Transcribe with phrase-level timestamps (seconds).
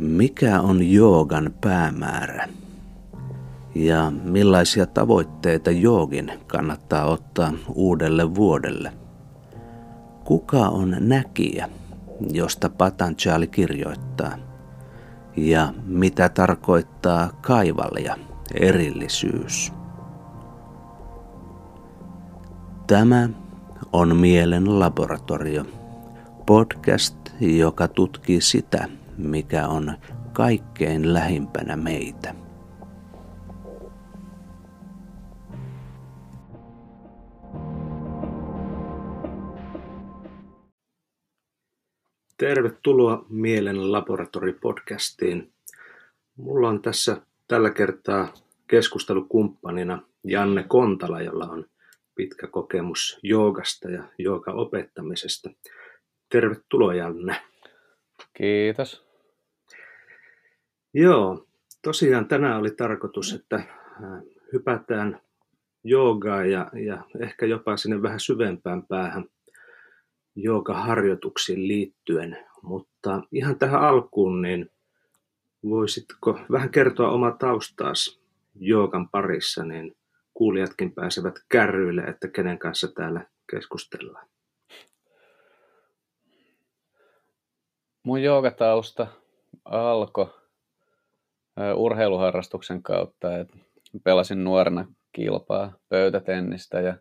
[0.00, 2.48] Mikä on joogan päämäärä?
[3.74, 8.92] Ja millaisia tavoitteita joogin kannattaa ottaa uudelle vuodelle?
[10.24, 11.68] Kuka on näkijä,
[12.32, 14.36] josta Patanjali kirjoittaa?
[15.36, 18.16] Ja mitä tarkoittaa kaivalja,
[18.54, 19.72] erillisyys?
[22.86, 23.28] Tämä
[23.92, 25.64] on Mielen laboratorio,
[26.46, 28.88] podcast, joka tutkii sitä,
[29.26, 29.92] mikä on
[30.32, 32.34] kaikkein lähimpänä meitä.
[42.36, 45.52] Tervetuloa Mielen laboratori-podcastiin.
[46.36, 48.34] Mulla on tässä tällä kertaa
[48.66, 51.66] keskustelukumppanina Janne Kontala, jolla on
[52.14, 55.50] pitkä kokemus joogasta ja jooga opettamisesta.
[56.28, 57.36] Tervetuloa Janne.
[58.32, 59.09] Kiitos.
[60.94, 61.46] Joo,
[61.82, 63.66] tosiaan tänään oli tarkoitus, että äh,
[64.52, 65.20] hypätään
[65.84, 69.24] joogaa ja, ja ehkä jopa sinne vähän syvempään päähän
[70.34, 72.46] joogaharjoituksiin liittyen.
[72.62, 74.70] Mutta ihan tähän alkuun, niin
[75.64, 78.20] voisitko vähän kertoa oma taustaas
[78.54, 79.96] joogan parissa, niin
[80.34, 84.28] kuulijatkin pääsevät kärryille, että kenen kanssa täällä keskustellaan.
[88.02, 89.06] Mun joogatausta
[89.64, 90.39] alkoi
[91.74, 93.38] urheiluharrastuksen kautta.
[93.38, 93.48] Et
[94.04, 96.94] pelasin nuorena kilpaa, pöytätennistä ja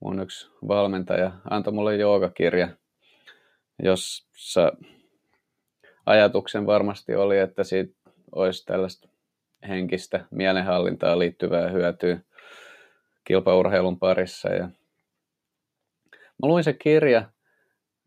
[0.00, 2.68] mun yksi valmentaja antoi mulle joogakirja,
[3.82, 4.72] jossa
[6.06, 7.94] ajatuksen varmasti oli, että siitä
[8.34, 9.08] olisi tällaista
[9.68, 12.20] henkistä mielenhallintaa liittyvää hyötyä
[13.24, 14.48] kilpaurheilun parissa.
[14.48, 14.64] Ja
[16.12, 17.30] mä luin se kirja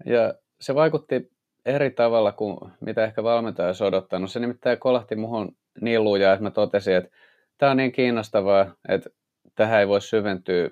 [0.06, 1.32] ja se vaikutti
[1.66, 4.32] eri tavalla kuin mitä ehkä valmentaja olisi odottanut.
[4.32, 7.12] Se nimittäin kolahti muhun niin lujaa, että mä totesin, että
[7.58, 9.10] tämä on niin kiinnostavaa, että
[9.56, 10.70] tähän ei voi syventyä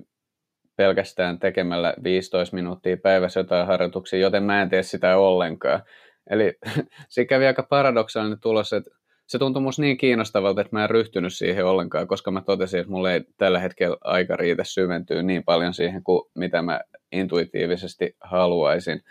[0.75, 5.83] pelkästään tekemällä 15 minuuttia päivässä jotain harjoituksia, joten mä en tee sitä ollenkaan.
[6.29, 6.53] Eli
[7.09, 8.91] se kävi aika paradoksaalinen tulos, että
[9.27, 12.91] se tuntui musta niin kiinnostavalta, että mä en ryhtynyt siihen ollenkaan, koska mä totesin, että
[12.91, 16.81] mulla ei tällä hetkellä aika riitä syventyä niin paljon siihen kuin mitä mä
[17.11, 19.01] intuitiivisesti haluaisin.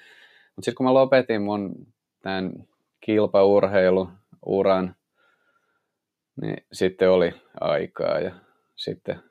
[0.57, 1.87] Mutta sitten kun mä lopetin mun
[2.23, 2.53] tämän
[3.01, 4.97] kilpaurheilu-uran,
[6.43, 8.35] niin sitten oli aikaa ja
[8.77, 9.23] sitten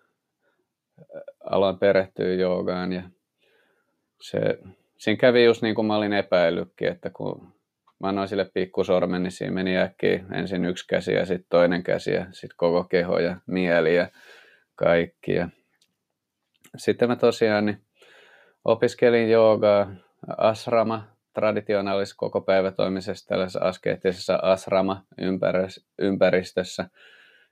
[1.43, 3.03] aloin perehtyä joogaan ja
[4.21, 4.39] se,
[4.97, 7.53] siinä kävi just niin kuin mä olin epäillytkin, että kun
[7.99, 12.11] mä annoin sille pikkusormen, niin siinä meni äkkiä ensin yksi käsi ja sitten toinen käsi
[12.11, 14.07] ja sitten koko keho ja mieli ja
[14.75, 15.33] kaikki.
[15.33, 15.49] Ja
[16.77, 17.81] sitten mä tosiaan niin
[18.65, 19.91] opiskelin joogaa
[20.37, 26.89] asrama traditionaalisessa koko päivätoimisessa tällaisessa askeettisessa asrama-ympäristössä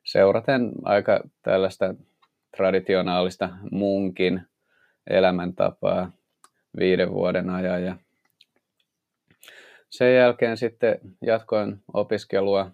[0.04, 1.96] seuraten aika tällaista
[2.58, 4.42] traditionaalista munkin
[5.08, 6.12] elämäntapaa
[6.80, 7.96] viiden vuoden ajan ja
[9.90, 12.72] sen jälkeen sitten jatkoin opiskelua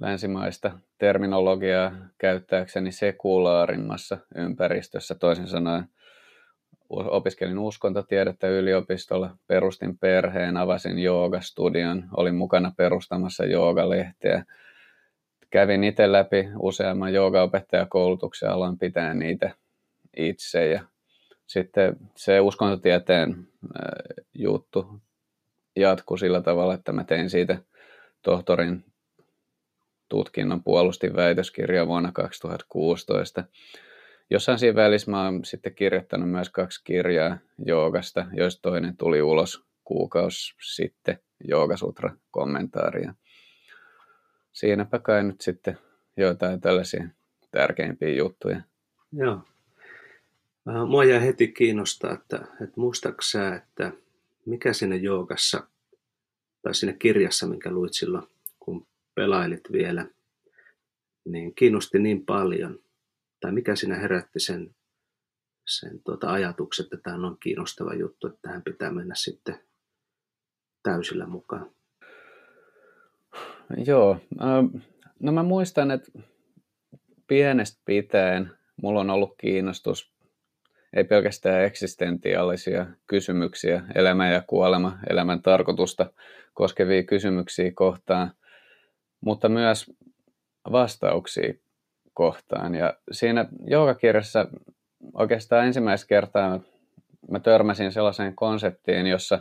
[0.00, 5.14] länsimaista terminologiaa käyttääkseni sekulaarimmassa ympäristössä.
[5.14, 5.88] Toisin sanoen
[6.96, 14.44] opiskelin uskontotiedettä yliopistolla, perustin perheen, avasin joogastudion, olin mukana perustamassa joogalehteä.
[15.50, 19.54] Kävin itse läpi useamman joogaopettajakoulutuksen, aloin pitää niitä
[20.16, 20.84] itse ja
[21.46, 23.48] sitten se uskontotieteen
[24.34, 25.00] juttu
[25.76, 27.58] jatkui sillä tavalla, että mä tein siitä
[28.22, 28.84] tohtorin
[30.08, 33.44] tutkinnon, puolustin väitöskirjaa vuonna 2016.
[34.30, 39.64] Jossain siinä välissä mä oon sitten kirjoittanut myös kaksi kirjaa joogasta, joista toinen tuli ulos
[39.84, 41.18] kuukausi sitten,
[41.48, 43.14] Joogasutra kommentaaria.
[44.52, 45.78] Siinäpä kai nyt sitten
[46.16, 47.08] joitain tällaisia
[47.50, 48.60] tärkeimpiä juttuja.
[49.12, 49.40] Joo.
[50.88, 53.92] Mua jäi heti kiinnostaa, että, että muistaaksä, että
[54.46, 55.66] mikä siinä joogassa
[56.62, 58.26] tai siinä kirjassa, minkä luit silloin,
[58.60, 60.06] kun pelailit vielä,
[61.24, 62.78] niin kiinnosti niin paljon,
[63.44, 64.74] tai mikä siinä herätti sen,
[65.66, 69.60] sen tuota ajatuksen, että tämä on kiinnostava juttu, että tähän pitää mennä sitten
[70.82, 71.70] täysillä mukaan?
[73.86, 74.20] Joo,
[75.20, 76.12] no mä muistan, että
[77.26, 78.50] pienestä pitäen
[78.82, 80.14] mulla on ollut kiinnostus
[80.92, 86.12] ei pelkästään eksistentiaalisia kysymyksiä, elämä ja kuolema, elämän tarkoitusta
[86.54, 88.32] koskevia kysymyksiä kohtaan,
[89.20, 89.90] mutta myös
[90.72, 91.54] vastauksia
[92.14, 92.74] kohtaan.
[92.74, 94.46] Ja siinä joogakirjassa
[95.14, 96.60] oikeastaan ensimmäistä kertaa
[97.30, 99.38] mä törmäsin sellaiseen konseptiin, jossa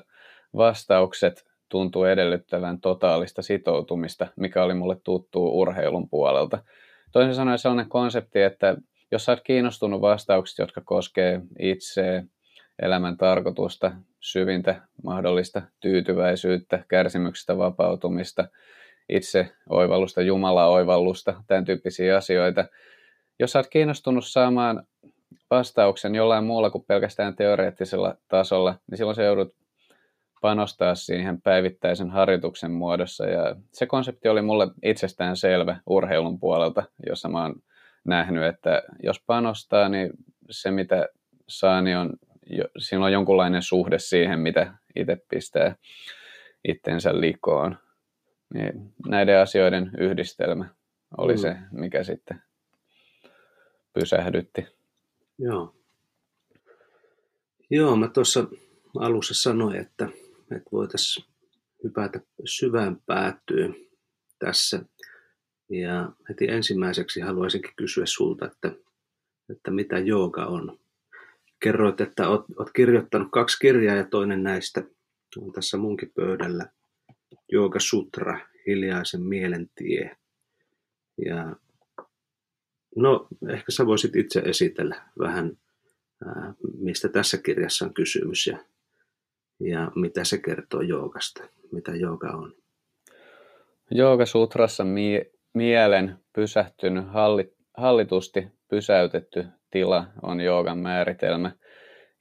[0.55, 6.63] vastaukset tuntuu edellyttävän totaalista sitoutumista, mikä oli mulle tuttu urheilun puolelta.
[7.11, 8.75] Toisin sanoen sellainen konsepti, että
[9.11, 12.23] jos sä oot kiinnostunut vastauksista, jotka koskee itseä,
[12.81, 18.47] elämän tarkoitusta, syvintä mahdollista tyytyväisyyttä, kärsimyksestä vapautumista,
[19.09, 22.65] itse oivallusta, Jumala oivallusta, tämän tyyppisiä asioita.
[23.39, 24.87] Jos oot kiinnostunut saamaan
[25.51, 29.55] vastauksen jollain muulla kuin pelkästään teoreettisella tasolla, niin silloin se joudut
[30.41, 33.25] panostaa siihen päivittäisen harjoituksen muodossa.
[33.25, 37.55] Ja se konsepti oli mulle itsestään selvä urheilun puolelta, jossa mä oon
[38.05, 40.09] nähnyt, että jos panostaa, niin
[40.49, 41.07] se mitä
[41.47, 42.13] saa, niin on,
[42.77, 45.75] siinä on jonkunlainen suhde siihen, mitä itse pistää
[46.67, 47.77] itsensä likoon.
[48.53, 50.65] Niin näiden asioiden yhdistelmä
[51.17, 51.39] oli mm.
[51.39, 52.41] se, mikä sitten
[53.93, 54.67] pysähdytti.
[55.39, 55.75] Joo.
[57.69, 58.47] Joo, mä tuossa
[58.99, 60.09] alussa sanoin, että,
[60.51, 61.25] että voitaisiin
[61.83, 63.75] hypätä syvään päätyyn
[64.39, 64.79] tässä.
[65.69, 68.71] Ja heti ensimmäiseksi haluaisinkin kysyä sulta, että,
[69.49, 70.79] että mitä jooga on.
[71.59, 74.83] Kerroit, että olet, olet kirjoittanut kaksi kirjaa ja toinen näistä
[75.37, 76.69] on tässä munkin pöydällä.
[77.51, 80.17] Jooga Sutra, hiljaisen mielen tie.
[81.25, 81.55] Ja
[82.95, 85.57] no, ehkä sä voisit itse esitellä vähän,
[86.25, 88.59] ää, mistä tässä kirjassa on kysymys ja,
[89.59, 92.55] ja mitä se kertoo joogasta, mitä jooga on.
[93.91, 101.51] Jooga Sutrassa mie- mielen pysähtynyt, hallit, hallitusti pysäytetty tila on joogan määritelmä.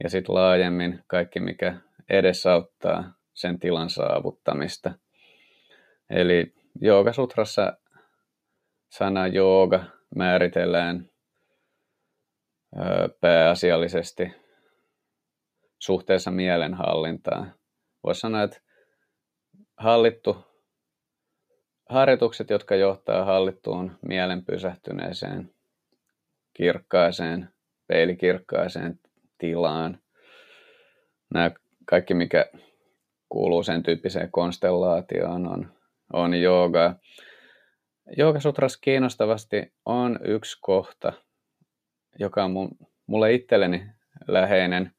[0.02, 1.80] Ja sitten laajemmin kaikki, mikä
[2.10, 4.92] edesauttaa sen tilan saavuttamista.
[6.12, 7.76] Eli Joogasutrassa
[8.90, 9.84] sana jooga
[10.16, 11.10] määritellään
[13.20, 14.32] pääasiallisesti
[15.78, 17.54] suhteessa mielenhallintaan.
[18.04, 18.60] Voisi sanoa, että
[19.76, 20.36] hallittu,
[21.88, 25.54] harjoitukset, jotka johtaa hallittuun mielen pysähtyneeseen,
[26.54, 27.48] kirkkaaseen,
[27.86, 29.00] peilikirkkaaseen
[29.38, 29.98] tilaan.
[31.34, 31.50] Nämä
[31.86, 32.46] kaikki, mikä
[33.28, 35.81] kuuluu sen tyyppiseen konstellaatioon, on
[36.12, 36.94] on jooga.
[38.16, 41.12] Joogasutras kiinnostavasti on yksi kohta,
[42.18, 42.68] joka on mun,
[43.06, 43.86] mulle itselleni
[44.28, 44.92] läheinen,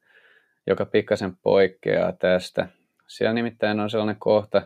[0.66, 2.68] joka pikkasen poikkeaa tästä.
[3.08, 4.62] Siellä nimittäin on sellainen kohta,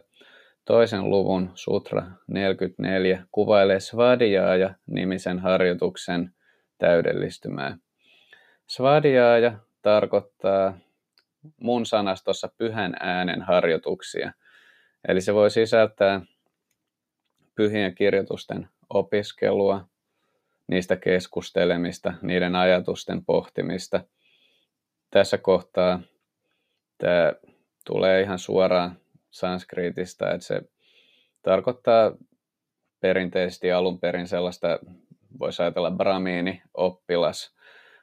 [0.65, 6.35] toisen luvun sutra 44 kuvailee Svadhyaya nimisen harjoituksen
[6.79, 7.77] täydellistymää.
[8.67, 10.79] Svadhyaya tarkoittaa
[11.61, 14.33] mun sanastossa pyhän äänen harjoituksia.
[15.09, 16.21] Eli se voi sisältää
[17.59, 19.89] pyhien kirjoitusten opiskelua,
[20.67, 24.01] niistä keskustelemista, niiden ajatusten pohtimista.
[25.11, 26.01] Tässä kohtaa
[26.99, 27.33] tämä
[27.87, 28.99] tulee ihan suoraan
[29.31, 30.63] sanskriitista, että se
[31.43, 32.13] tarkoittaa
[33.01, 34.79] perinteisesti alun perin sellaista,
[35.39, 37.57] voisi ajatella bramiini, oppilas,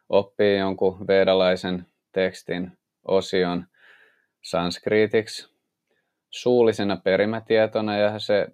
[0.09, 2.71] oppii jonkun vedalaisen tekstin
[3.07, 3.65] osion
[4.41, 5.49] sanskriitiksi
[6.29, 8.47] suullisena perimätietona ja se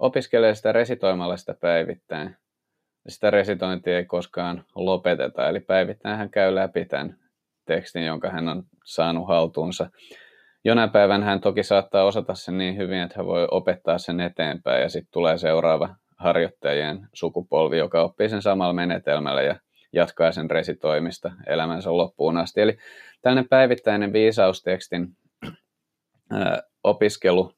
[0.00, 2.36] opiskelee sitä resitoimalla sitä päivittäin.
[3.08, 7.16] Sitä resitointia ei koskaan lopeteta, eli päivittäin hän käy läpi tämän
[7.64, 9.90] tekstin, jonka hän on saanut haltuunsa.
[10.64, 14.82] Jonain päivän hän toki saattaa osata sen niin hyvin, että hän voi opettaa sen eteenpäin
[14.82, 19.56] ja sitten tulee seuraava harjoittajien sukupolvi, joka oppii sen samalla menetelmällä ja
[19.92, 22.60] jatkaa sen resitoimista elämänsä loppuun asti.
[22.60, 22.78] Eli
[23.22, 25.08] tällainen päivittäinen viisaustekstin
[26.84, 27.52] opiskelu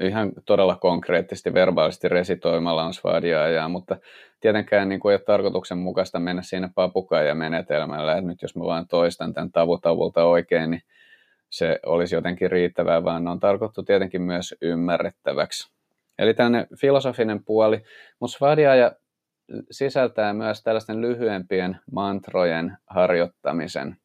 [0.00, 3.96] ihan todella konkreettisesti, verbaalisesti resitoimalla on svadiaajaa, mutta
[4.40, 9.34] tietenkään niin kuin ei ole tarkoituksenmukaista mennä siinä papukaija-menetelmällä, että nyt jos mä vaan toistan
[9.34, 10.82] tämän tavutavulta oikein, niin
[11.50, 15.72] se olisi jotenkin riittävää, vaan ne on tarkoittu tietenkin myös ymmärrettäväksi.
[16.18, 17.82] Eli tämmöinen filosofinen puoli,
[18.20, 18.92] mutta svadiaaja
[19.70, 23.96] sisältää myös tällaisten lyhyempien mantrojen harjoittamisen.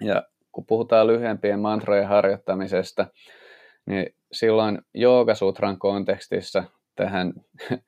[0.00, 3.06] Ja kun puhutaan lyhyempien mantrojen harjoittamisesta,
[3.88, 6.64] niin silloin Joogasutran kontekstissa
[6.96, 7.32] tähän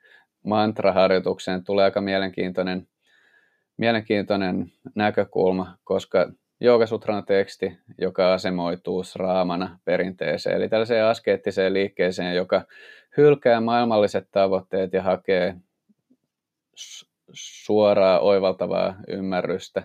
[0.44, 2.88] mantraharjoitukseen tulee aika mielenkiintoinen,
[3.76, 12.64] mielenkiintoinen näkökulma, koska Joogasutran teksti, joka asemoituu raamana perinteeseen, eli tällaiseen askeettiseen liikkeeseen, joka
[13.16, 15.56] hylkää maailmalliset tavoitteet ja hakee
[17.32, 19.82] suoraa oivaltavaa ymmärrystä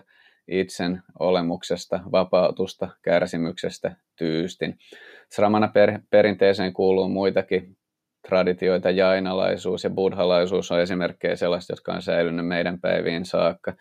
[0.48, 4.78] itsen olemuksesta, vapautusta, kärsimyksestä, tyystin.
[5.32, 7.76] Sramana per, perinteeseen kuuluu muitakin
[8.28, 13.74] traditioita, jainalaisuus ja buddhalaisuus on esimerkkejä sellaista, jotka on säilynyt meidän päiviin saakka.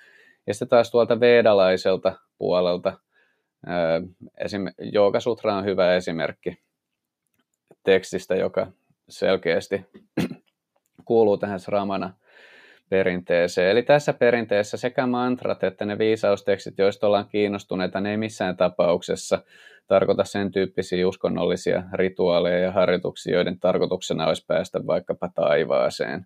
[0.47, 2.93] Ja sitten taas tuolta vedalaiselta puolelta,
[4.37, 4.61] esim.
[4.77, 6.57] Joogasutra on hyvä esimerkki.
[7.83, 8.71] tekstistä, joka
[9.09, 9.85] selkeästi
[11.05, 12.13] kuuluu tähän Sramana
[12.95, 13.71] perinteeseen.
[13.71, 19.41] Eli tässä perinteessä sekä mantrat että ne viisaustekstit, joista ollaan kiinnostuneita, ne ei missään tapauksessa
[19.87, 26.25] tarkoita sen tyyppisiä uskonnollisia rituaaleja ja harjoituksia, joiden tarkoituksena olisi päästä vaikkapa taivaaseen.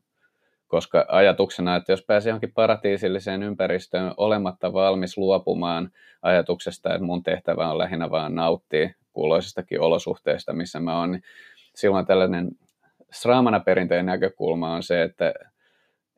[0.68, 7.72] Koska ajatuksena, että jos pääsee johonkin paratiisilliseen ympäristöön olematta valmis luopumaan ajatuksesta, että mun tehtävä
[7.72, 11.24] on lähinnä vaan nauttia kuuloisistakin olosuhteista, missä mä oon, niin
[11.76, 12.50] silloin tällainen
[13.12, 15.34] Sraamana perinteen näkökulma on se, että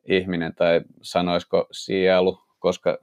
[0.08, 2.98] ihminen tai sanoisiko sielu, koska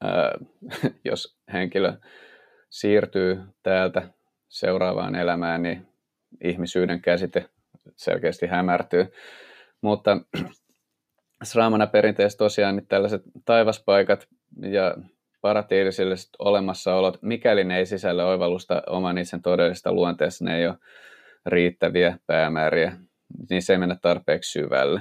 [0.00, 0.32] ää,
[1.10, 1.92] jos henkilö
[2.70, 4.08] siirtyy täältä
[4.48, 5.86] seuraavaan elämään, niin
[6.44, 7.48] ihmisyyden käsite
[7.96, 9.12] selkeästi hämärtyy.
[9.80, 10.18] Mutta
[11.44, 14.28] Sraamana perinteessä tosiaan niin tällaiset taivaspaikat
[14.60, 14.96] ja
[15.40, 20.78] paratiilisilliset olemassaolot, mikäli ne ei sisällä oivallusta oman itsen todellista luonteessa, ne ei ole
[21.46, 22.96] riittäviä päämääriä,
[23.50, 25.00] niin se ei mennä tarpeeksi syvälle.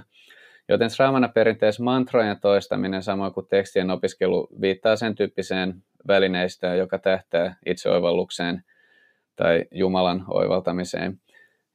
[0.71, 7.55] Joten Sramana perinteessä mantrojen toistaminen samoin kuin tekstien opiskelu viittaa sen tyyppiseen välineistöön, joka tähtää
[7.65, 8.63] itseoivallukseen
[9.35, 11.19] tai Jumalan oivaltamiseen.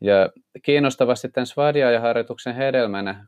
[0.00, 0.30] Ja
[0.62, 3.26] kiinnostavasti tämän Svadhyaya-harjoituksen hedelmänä äh,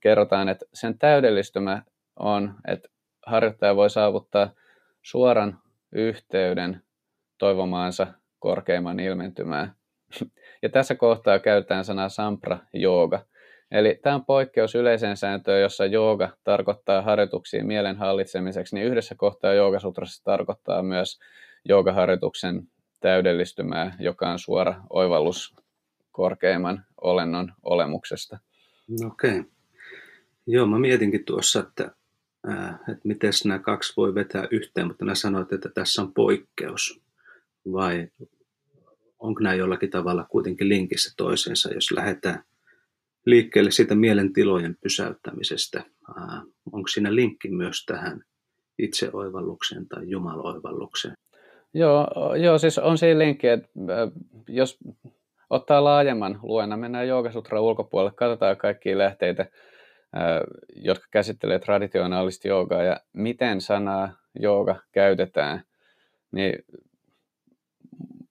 [0.00, 1.82] kerrotaan, että sen täydellistymä
[2.16, 2.88] on, että
[3.26, 4.50] harjoittaja voi saavuttaa
[5.02, 5.58] suoran
[5.92, 6.82] yhteyden
[7.38, 8.06] toivomaansa
[8.38, 9.72] korkeimman ilmentymään.
[10.62, 13.27] Ja tässä kohtaa käytetään sanaa sampra jooga.
[13.70, 19.54] Eli tämä on poikkeus yleiseen sääntöön, jossa jooga tarkoittaa harjoituksia mielen hallitsemiseksi, niin yhdessä kohtaa
[19.54, 21.18] joogasutrassa tarkoittaa myös
[21.64, 22.68] joogaharjoituksen
[23.00, 25.54] täydellistymää, joka on suora oivallus
[26.12, 28.38] korkeimman olennon olemuksesta.
[29.06, 29.38] Okei.
[29.38, 29.50] Okay.
[30.46, 31.90] Joo, mä mietinkin tuossa, että,
[32.46, 37.00] ää, että miten nämä kaksi voi vetää yhteen, mutta nämä sanoit, että tässä on poikkeus.
[37.72, 38.08] Vai
[39.18, 42.44] onko nämä jollakin tavalla kuitenkin linkissä toisiinsa, jos lähdetään
[43.30, 45.84] liikkeelle siitä mielentilojen pysäyttämisestä.
[46.72, 48.22] Onko siinä linkki myös tähän
[48.78, 51.14] itseoivallukseen tai jumaloivallukseen?
[51.74, 53.68] Joo, joo, siis on siinä linkki, että
[54.48, 54.78] jos
[55.50, 59.46] ottaa laajemman luennan, mennään Joogasutra ulkopuolelle, katsotaan kaikkia lähteitä,
[60.76, 65.62] jotka käsittelee traditionaalista joogaa ja miten sanaa jooga käytetään,
[66.32, 66.64] niin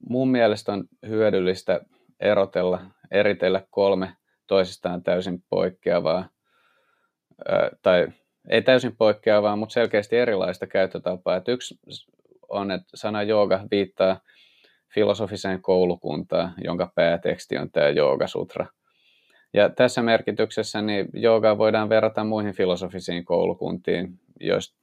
[0.10, 1.82] mun mielestä on hyödyllistä
[2.20, 4.17] erotella, eritellä kolme
[4.48, 6.30] toisistaan täysin poikkeavaa,
[7.82, 8.08] tai
[8.50, 11.36] ei täysin poikkeavaa, mutta selkeästi erilaista käyttötapaa.
[11.36, 11.80] Että yksi
[12.50, 14.20] on, että sana jooga viittaa
[14.94, 18.66] filosofiseen koulukuntaan, jonka pääteksti on tämä Jooga-sutra.
[19.54, 24.78] Ja tässä merkityksessä niin joogaa voidaan verrata muihin filosofisiin koulukuntiin, joista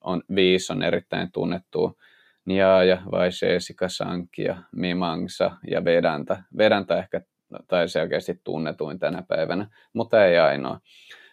[0.00, 1.98] on viisi on erittäin tunnettu.
[2.44, 6.42] Nyaya, Vaishesika, Sankhya, Mimangsa ja Vedanta.
[6.58, 7.20] Vedanta ehkä
[7.68, 10.80] tai selkeästi tunnetuin tänä päivänä, mutta ei ainoa.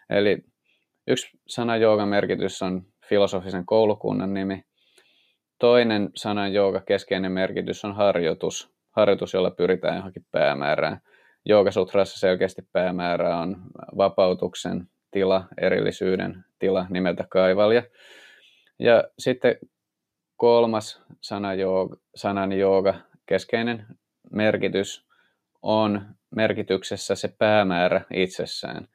[0.10, 0.38] Eli
[1.08, 4.64] yksi sana joogan merkitys on filosofisen koulukunnan nimi.
[5.60, 11.00] Toinen sanan jooga keskeinen merkitys on harjoitus, harjoitus, jolla pyritään johonkin päämäärään.
[11.46, 13.58] Joogasutrassa selkeästi päämäärä on
[13.98, 17.84] vapautuksen tila, erillisyyden tila nimeltä kaivalja.
[18.80, 19.58] Ja sitten
[20.36, 22.94] kolmas sana jooga, sanan jooga,
[23.26, 23.86] keskeinen
[24.32, 25.05] merkitys
[25.66, 26.06] on
[26.36, 28.88] merkityksessä se päämäärä itsessään,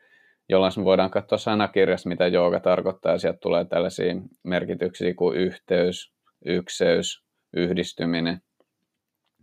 [0.49, 3.19] jolloin me voidaan katsoa sanakirjasta, mitä jooga tarkoittaa.
[3.19, 6.12] Sieltä tulee tällaisia merkityksiä kuin yhteys,
[6.45, 7.25] ykseys,
[7.57, 8.43] yhdistyminen.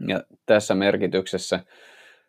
[0.07, 1.59] Ja tässä merkityksessä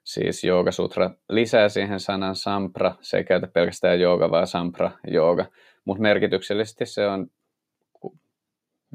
[0.05, 2.95] siis Sutra lisää siihen sanan sampra.
[3.01, 5.47] Se ei käytä pelkästään jooga, vaan sampra jooga.
[5.85, 7.27] Mutta merkityksellisesti se on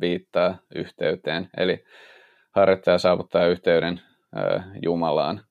[0.01, 1.49] viittaa yhteyteen.
[1.57, 1.83] Eli
[2.51, 4.01] harjoittaja saavuttaa yhteyden
[4.81, 5.41] Jumalaan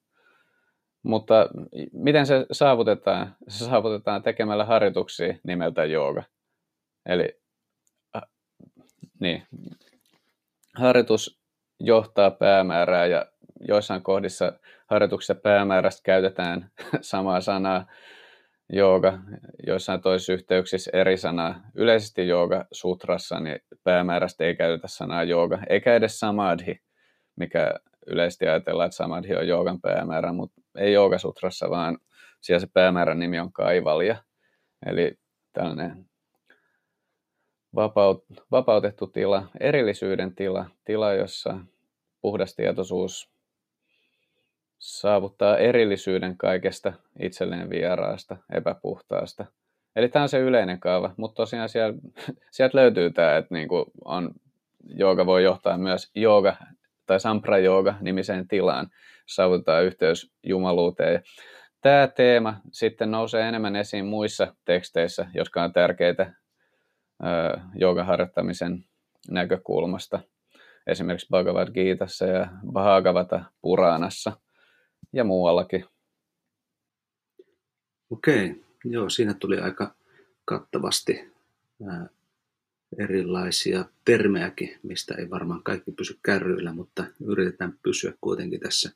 [1.02, 1.49] mutta
[1.92, 3.37] miten se saavutetaan?
[3.49, 6.23] Se saavutetaan tekemällä harjoituksia nimeltä jooga.
[7.06, 7.40] Eli
[8.16, 8.23] äh,
[9.21, 9.42] niin,
[10.76, 11.40] harjoitus
[11.80, 13.26] johtaa päämäärää ja
[13.68, 14.52] joissain kohdissa
[14.87, 17.87] harjoituksessa päämäärästä käytetään samaa sanaa
[18.73, 19.18] jooga,
[19.66, 21.61] joissain toisissa yhteyksissä eri sanaa.
[21.75, 26.80] Yleisesti jooga sutrassa niin päämäärästä ei käytetä sanaa jooga, eikä edes samadhi,
[27.37, 27.75] mikä
[28.06, 31.98] yleisesti ajatellaan, että samadhi on joogan päämäärä, mutta ei Joogasutrassa, vaan
[32.40, 34.16] siellä se päämäärän nimi on kaivalja.
[34.86, 35.18] Eli
[35.52, 36.06] tällainen
[37.74, 41.58] vapaut, vapautettu tila, erillisyyden tila, tila, jossa
[42.20, 43.32] puhdas tietoisuus
[44.78, 49.44] saavuttaa erillisyyden kaikesta itselleen vieraasta, epäpuhtaasta.
[49.96, 51.98] Eli tämä on se yleinen kaava, mutta tosiaan siellä,
[52.50, 54.34] sieltä löytyy tämä, että niin kuin on,
[54.84, 56.56] jooga voi johtaa myös jooga
[57.06, 58.90] tai Sampra Yoga nimiseen tilaan,
[59.26, 61.23] saavutetaan yhteys jumaluuteen.
[61.80, 66.35] Tämä teema sitten nousee enemmän esiin muissa teksteissä, jotka on tärkeitä
[67.75, 68.85] joogan harjoittamisen
[69.30, 70.21] näkökulmasta.
[70.87, 74.32] Esimerkiksi Bhagavad Gitassa ja Bhagavata Puranassa
[75.12, 75.85] ja muuallakin.
[78.11, 79.94] Okei, joo, siinä tuli aika
[80.44, 81.32] kattavasti
[82.99, 88.90] erilaisia termejäkin, mistä ei varmaan kaikki pysy kärryillä, mutta yritetään pysyä kuitenkin tässä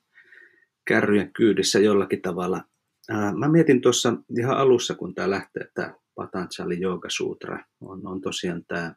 [0.85, 2.65] kärryjen kyydissä jollakin tavalla.
[3.39, 8.65] Mä mietin tuossa ihan alussa, kun tämä lähtee, tämä Patanjali Yoga Sutra, on, on tosiaan
[8.65, 8.95] tämä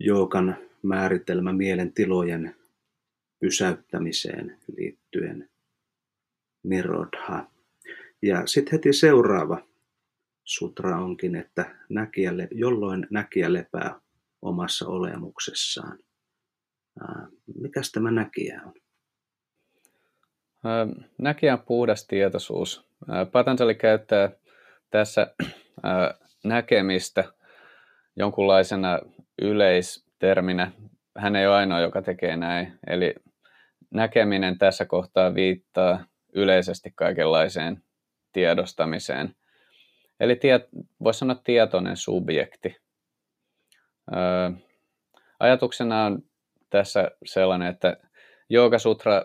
[0.00, 2.56] joogan määritelmä mielen tilojen
[3.40, 5.48] pysäyttämiseen liittyen
[6.62, 7.46] Nirodha.
[8.22, 9.67] Ja sitten heti seuraava
[10.48, 14.00] sutra onkin, että näkijälle, jolloin näkijä lepää
[14.42, 15.98] omassa olemuksessaan.
[17.60, 18.74] Mikäs tämä näkijä on?
[21.18, 22.88] Näkijä on puhdas tietoisuus.
[23.32, 24.30] Patanjali käyttää
[24.90, 25.34] tässä
[26.44, 27.24] näkemistä
[28.16, 28.98] jonkunlaisena
[29.42, 30.72] yleisterminä.
[31.18, 32.78] Hän ei ole ainoa, joka tekee näin.
[32.86, 33.14] Eli
[33.90, 37.82] näkeminen tässä kohtaa viittaa yleisesti kaikenlaiseen
[38.32, 39.34] tiedostamiseen.
[40.20, 40.68] Eli tiet,
[41.04, 42.76] voisi sanoa tietoinen subjekti.
[44.16, 44.50] Öö,
[45.40, 46.22] ajatuksena on
[46.70, 47.96] tässä sellainen, että
[48.78, 49.22] Sutra,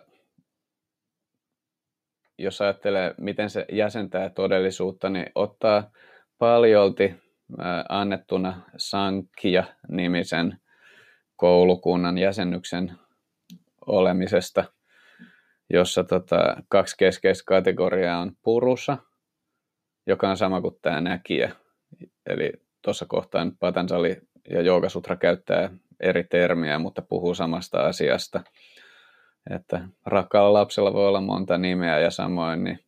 [2.38, 5.92] jos ajattelee, miten se jäsentää todellisuutta, niin ottaa
[6.38, 7.16] paljolti
[7.90, 10.58] annettuna Sankia-nimisen
[11.36, 12.92] koulukunnan jäsennyksen
[13.86, 14.64] olemisesta,
[15.70, 18.98] jossa tota, kaksi keskeistä kategoriaa on purussa,
[20.08, 21.52] joka on sama kuin tämä näkijä.
[22.26, 24.18] Eli tuossa kohtaa Patanjali
[24.50, 25.70] ja Joogasutra käyttää
[26.00, 28.44] eri termiä, mutta puhuu samasta asiasta.
[29.50, 32.80] Että rakkaalla lapsella voi olla monta nimeä ja samoin niin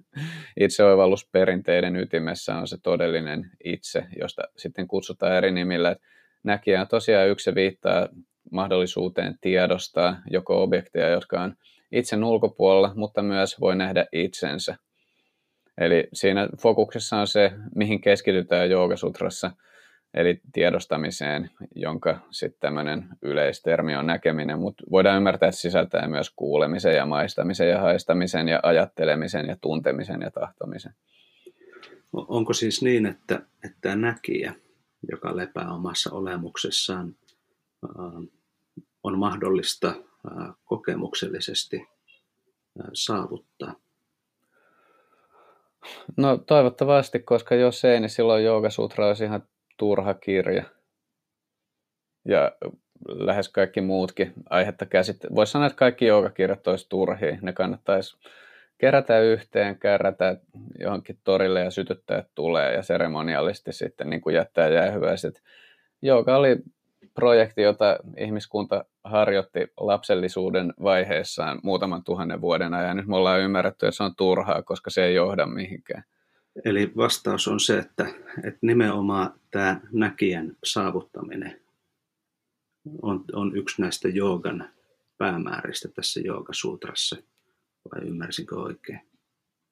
[0.60, 5.96] itseoivallusperinteiden ytimessä on se todellinen itse, josta sitten kutsutaan eri nimillä.
[6.42, 8.08] Näkijä on tosiaan yksi viittaa
[8.50, 11.54] mahdollisuuteen tiedostaa joko objekteja, jotka on
[11.92, 14.76] itsen ulkopuolella, mutta myös voi nähdä itsensä.
[15.84, 19.50] Eli siinä fokuksessa on se, mihin keskitytään joogasutrassa,
[20.14, 26.96] eli tiedostamiseen, jonka sitten tämmöinen yleistermi on näkeminen, mutta voidaan ymmärtää, että sisältää myös kuulemisen
[26.96, 30.94] ja maistamisen ja haistamisen ja ajattelemisen ja tuntemisen ja tahtomisen.
[32.12, 34.54] Onko siis niin, että, että näkijä,
[35.10, 37.16] joka lepää omassa olemuksessaan,
[39.02, 39.94] on mahdollista
[40.64, 41.86] kokemuksellisesti
[42.92, 43.81] saavuttaa?
[46.16, 49.42] No toivottavasti, koska jos ei, niin silloin Sutra olisi ihan
[49.78, 50.64] turha kirja.
[52.28, 52.52] Ja
[53.08, 55.28] lähes kaikki muutkin aihetta käsitte.
[55.34, 57.38] Voisi sanoa, että kaikki joogakirjat olisi turhia.
[57.42, 58.16] Ne kannattaisi
[58.78, 60.36] kerätä yhteen, kerätä
[60.78, 65.42] johonkin torille ja sytyttää tulee ja seremoniallisesti sitten niin kuin jättää jäähyväiset.
[66.02, 66.56] Jooga oli
[67.14, 72.96] projekti, jota ihmiskunta harjoitti lapsellisuuden vaiheessaan muutaman tuhannen vuoden ajan.
[72.96, 76.04] Nyt me ollaan ymmärretty, että se on turhaa, koska se ei johda mihinkään.
[76.64, 78.06] Eli vastaus on se, että,
[78.44, 81.60] että nimenomaan tämä näkijän saavuttaminen
[83.02, 84.70] on, on yksi näistä joogan
[85.18, 87.16] päämääristä tässä joogasuutrassa.
[87.94, 89.00] Vai ymmärsinkö oikein?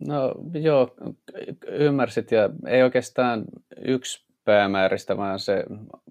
[0.06, 0.94] No joo,
[1.66, 3.44] ymmärsit ja ei oikeastaan
[3.84, 5.64] yksi päämääristä, vaan se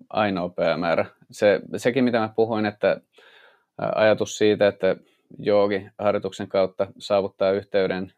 [0.09, 1.05] ainoa päämäärä.
[1.31, 3.01] Se, sekin, mitä mä puhuin, että
[3.95, 4.95] ajatus siitä, että
[5.39, 8.13] joogi harjoituksen kautta saavuttaa yhteyden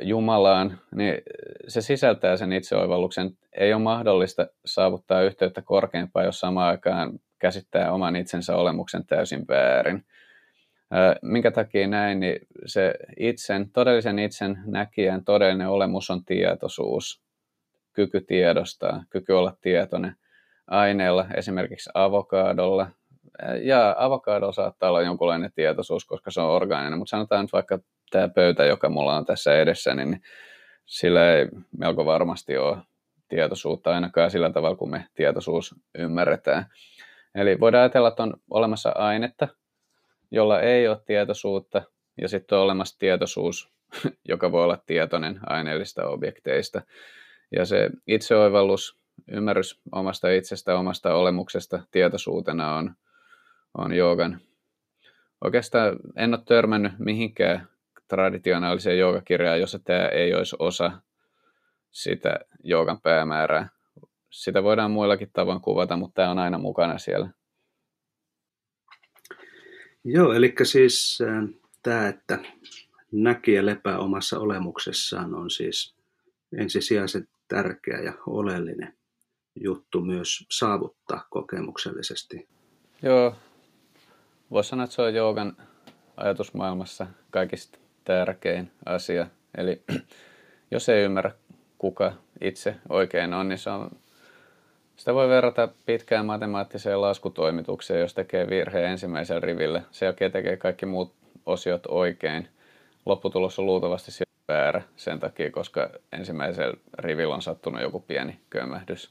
[0.00, 1.14] Jumalaan, niin
[1.68, 3.30] se sisältää sen itseoivalluksen.
[3.52, 10.04] Ei ole mahdollista saavuttaa yhteyttä korkeampaa, jos samaan aikaan käsittää oman itsensä olemuksen täysin väärin.
[11.22, 17.22] Minkä takia näin, niin se itsen, todellisen itsen näkijän todellinen olemus on tietoisuus,
[17.92, 20.16] kyky tiedostaa, kyky olla tietoinen
[20.66, 22.90] aineella, esimerkiksi avokaadolla.
[23.62, 27.78] Ja avokaado saattaa olla jonkunlainen tietoisuus, koska se on orgaaninen, mutta sanotaan nyt vaikka
[28.10, 30.20] tämä pöytä, joka mulla on tässä edessä, niin
[30.86, 32.78] sillä ei melko varmasti ole
[33.28, 36.66] tietoisuutta ainakaan sillä tavalla, kun me tietoisuus ymmärretään.
[37.34, 39.48] Eli voidaan ajatella, että on olemassa ainetta,
[40.30, 41.82] jolla ei ole tietoisuutta,
[42.20, 43.72] ja sitten on olemassa tietoisuus,
[44.28, 46.82] joka voi olla tietoinen aineellista objekteista.
[47.56, 52.94] Ja se itseoivallus, ymmärrys omasta itsestä, omasta olemuksesta tietoisuutena on,
[53.78, 54.40] on joogan.
[55.44, 57.68] Oikeastaan en ole törmännyt mihinkään
[58.08, 60.92] traditionaaliseen joogakirjaan, jossa tämä ei olisi osa
[61.90, 63.68] sitä joogan päämäärää.
[64.30, 67.30] Sitä voidaan muillakin tavoin kuvata, mutta tämä on aina mukana siellä.
[70.04, 71.48] Joo, eli siis äh,
[71.82, 72.38] tämä, että
[73.12, 75.94] näkijä lepää omassa olemuksessaan on siis
[76.58, 78.94] ensisijaisen tärkeä ja oleellinen
[79.60, 82.48] juttu myös saavuttaa kokemuksellisesti.
[83.02, 83.36] Joo,
[84.50, 85.56] voisi sanoa, että se on joogan
[86.16, 89.26] ajatusmaailmassa kaikista tärkein asia.
[89.56, 89.82] Eli
[90.70, 91.32] jos ei ymmärrä,
[91.78, 93.90] kuka itse oikein on, niin se on,
[94.96, 99.82] sitä voi verrata pitkään matemaattiseen laskutoimitukseen, jos tekee virheen ensimmäisellä rivillä.
[99.90, 101.14] Se jälkeen tekee kaikki muut
[101.46, 102.48] osiot oikein.
[103.06, 104.12] Lopputulos on luultavasti
[104.48, 109.10] väärä sen takia, koska ensimmäisellä rivillä on sattunut joku pieni kömmähdys.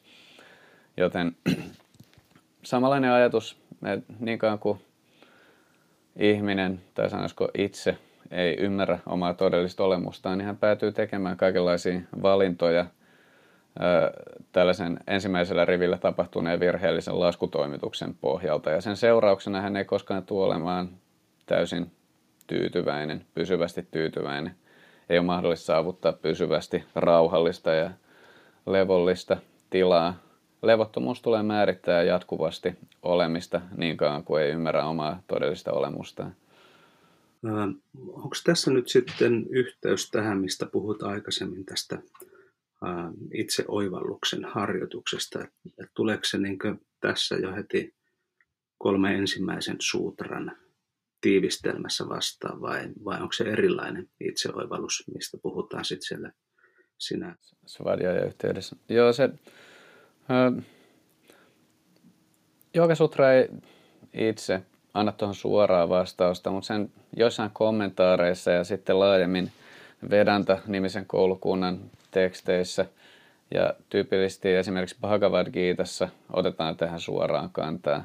[0.98, 1.36] Joten
[2.64, 4.80] samanlainen ajatus, että niin kauan kuin
[6.16, 7.98] ihminen, tai sanoisiko itse,
[8.32, 12.86] ei ymmärrä omaa todellista olemustaan, niin hän päätyy tekemään kaikenlaisia valintoja
[14.52, 18.72] tällaisen ensimmäisellä rivillä tapahtuneen virheellisen laskutoimituksen pohjalta.
[18.72, 20.90] Ja sen seurauksena hän ei koskaan tule olemaan
[21.46, 21.92] täysin
[22.48, 24.56] tyytyväinen, pysyvästi tyytyväinen.
[25.12, 27.92] Ei ole mahdollista saavuttaa pysyvästi rauhallista ja
[28.66, 29.38] levollista
[29.70, 30.24] tilaa.
[30.62, 36.36] Levottomuus tulee määrittää jatkuvasti olemista niin kauan kuin ei ymmärrä omaa todellista olemustaan.
[38.08, 42.02] Onko tässä nyt sitten yhteys tähän, mistä puhut aikaisemmin tästä
[43.34, 45.40] itse oivalluksen harjoituksesta?
[45.80, 46.58] Että tuleeko se niin
[47.02, 47.94] tässä jo heti
[48.78, 50.58] kolme ensimmäisen suutran
[51.22, 56.32] tiivistelmässä vastaan vai, vai onko se erilainen itseoivallus, mistä puhutaan sitten siellä
[56.98, 57.36] sinä?
[57.66, 58.76] Svadja yhteydessä.
[58.90, 59.24] Joo, se...
[59.24, 60.66] Äh,
[62.74, 63.50] Joka Sutra ei
[64.14, 64.62] itse
[64.94, 69.52] anna tuohon suoraa vastausta, mutta sen joissain kommentaareissa ja sitten laajemmin
[70.10, 71.80] Vedanta-nimisen koulukunnan
[72.12, 72.86] teksteissä
[73.54, 78.04] ja tyypillisesti esimerkiksi Bhagavad Gitassa otetaan tähän suoraan kantaa.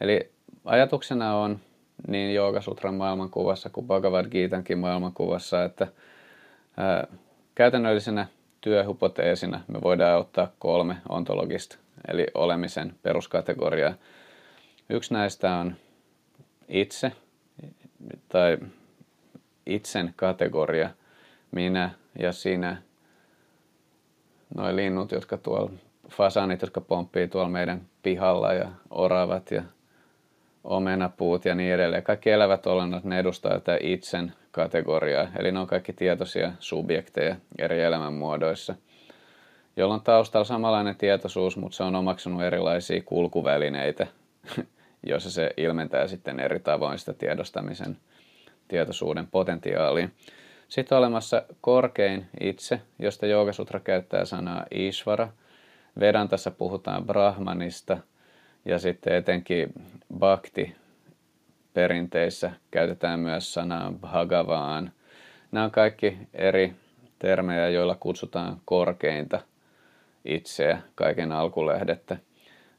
[0.00, 0.30] Eli
[0.64, 1.60] ajatuksena on
[2.08, 5.86] niin Joogasutran maailmankuvassa kuin Bhagavad Gitankin maailmankuvassa, että
[6.76, 7.06] ää,
[7.54, 8.26] käytännöllisenä
[8.60, 13.94] työhypoteesina me voidaan ottaa kolme ontologista, eli olemisen peruskategoriaa.
[14.90, 15.74] Yksi näistä on
[16.68, 17.12] itse
[18.28, 18.58] tai
[19.66, 20.90] itsen kategoria,
[21.50, 22.82] minä ja sinä,
[24.56, 25.70] noin linnut, jotka tuolla,
[26.10, 29.62] fasanit, jotka pomppii tuolla meidän pihalla ja oravat ja
[30.64, 32.02] omenapuut ja niin edelleen.
[32.02, 37.82] Kaikki elävät olennot, ne edustaa tätä itsen kategoriaa, eli ne on kaikki tietoisia subjekteja eri
[37.82, 38.74] elämänmuodoissa,
[39.76, 44.06] jolla on taustalla samanlainen tietoisuus, mutta se on omaksunut erilaisia kulkuvälineitä,
[45.06, 47.96] joissa se ilmentää sitten eri tavoin sitä tiedostamisen
[48.68, 50.08] tietoisuuden potentiaalia.
[50.68, 55.28] Sitten on olemassa korkein itse, josta Joogasutra käyttää sanaa Ishvara.
[56.00, 57.98] Vedantassa puhutaan Brahmanista
[58.64, 59.72] ja sitten etenkin
[60.18, 60.76] Bhakti
[61.74, 64.92] perinteissä käytetään myös sanaa Bhagavaan.
[65.52, 66.72] Nämä on kaikki eri
[67.18, 69.40] termejä, joilla kutsutaan korkeinta
[70.24, 72.16] itseä, kaiken alkulähdettä.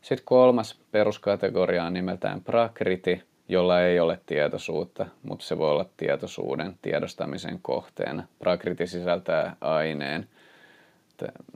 [0.02, 6.78] Sitten kolmas peruskategoria on nimeltään prakriti, jolla ei ole tietoisuutta, mutta se voi olla tietoisuuden
[6.82, 8.24] tiedostamisen kohteena.
[8.40, 10.28] Prakriti sisältää aineen,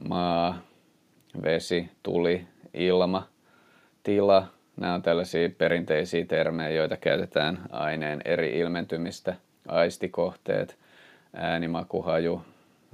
[0.08, 0.60] maa,
[1.44, 3.28] vesi, tuli, ilma,
[4.06, 4.48] tila.
[4.78, 9.36] Nämä on tällaisia perinteisiä termejä, joita käytetään aineen eri ilmentymistä,
[9.68, 10.78] aistikohteet,
[11.34, 12.42] äänimakuhaju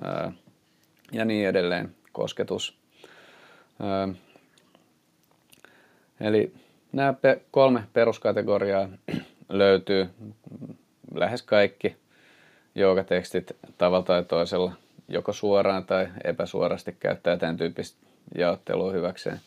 [0.04, 0.32] ää,
[1.12, 2.78] ja niin edelleen, kosketus.
[6.22, 6.54] Eli
[6.92, 7.14] nämä
[7.52, 8.90] kolme peruskategoriaa
[9.50, 10.10] löytyy
[11.16, 11.96] lähes kaikki
[12.76, 14.74] joogatekstit tavalla tai toisella,
[15.08, 17.98] joko suoraan tai epäsuorasti käyttää tämän tyyppistä
[18.38, 19.40] jaottelua hyväkseen.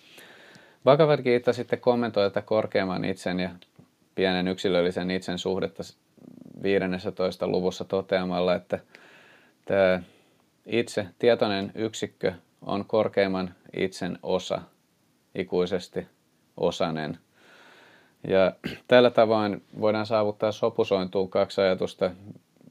[0.85, 3.51] Bhagavad Gita sitten kommentoi tätä korkeamman itsen ja
[4.15, 5.83] pienen yksilöllisen itsen suhdetta
[6.63, 7.49] 15.
[7.49, 8.79] luvussa toteamalla, että
[9.65, 10.03] tämä
[10.67, 14.61] itse, tietoinen yksikkö, on korkeimman itsen osa
[15.35, 16.07] ikuisesti
[16.57, 17.19] osanen.
[18.29, 18.53] Ja
[18.89, 22.11] tällä tavoin voidaan saavuttaa sopusointuun kaksi ajatusta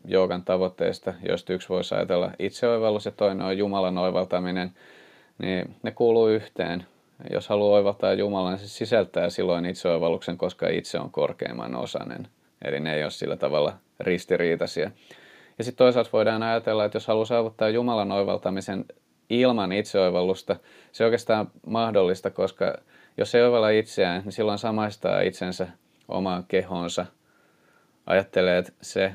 [0.05, 4.71] joogan tavoitteista, joista yksi voisi ajatella itseoivallus ja toinen on Jumalan oivaltaminen,
[5.37, 6.85] niin ne kuuluu yhteen.
[7.31, 12.27] Jos haluaa oivaltaa Jumalan, se sisältää silloin itseoivalluksen, koska itse on korkeimman osanen.
[12.65, 14.91] Eli ne ei ole sillä tavalla ristiriitaisia.
[15.57, 18.85] Ja sitten toisaalta voidaan ajatella, että jos haluaa saavuttaa Jumalan oivaltamisen
[19.29, 20.55] ilman itseoivallusta,
[20.91, 22.77] se on oikeastaan mahdollista, koska
[23.17, 25.67] jos ei ovella itseään, niin silloin samaistaa itsensä
[26.07, 27.05] omaan kehonsa.
[28.05, 29.13] Ajattelee, että se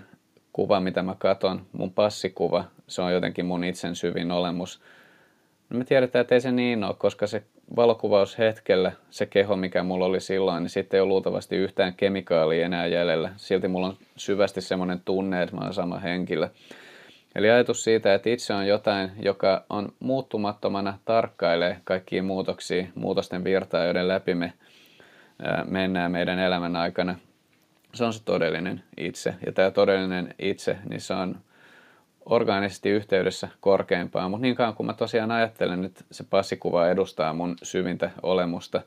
[0.53, 4.81] kuva, mitä mä katon, mun passikuva, se on jotenkin mun itsen syvin olemus.
[5.71, 7.43] No me tiedetään, että ei se niin ole, koska se
[7.77, 12.87] valokuvaushetkellä se keho, mikä mulla oli silloin, niin sitten ei ole luultavasti yhtään kemikaalia enää
[12.87, 13.31] jäljellä.
[13.37, 16.49] Silti mulla on syvästi semmoinen tunne, että mä oon sama henkilö.
[17.35, 23.85] Eli ajatus siitä, että itse on jotain, joka on muuttumattomana tarkkailee kaikkia muutoksia, muutosten virtaa,
[23.85, 24.53] joiden läpi me
[25.65, 27.17] mennään meidän elämän aikana.
[27.95, 29.35] Se on se todellinen itse.
[29.47, 31.37] Ja tämä todellinen itse, niin se on
[32.29, 37.57] orgaanisesti yhteydessä korkeimpaan, mutta niin kauan kun mä tosiaan ajattelen, että se passikuva edustaa mun
[37.63, 38.83] syvintä olemusta,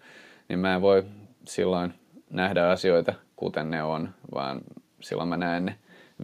[0.49, 1.03] niin mä en voi
[1.45, 1.93] silloin
[2.29, 4.61] nähdä asioita kuten ne on, vaan
[4.99, 5.75] silloin mä näen ne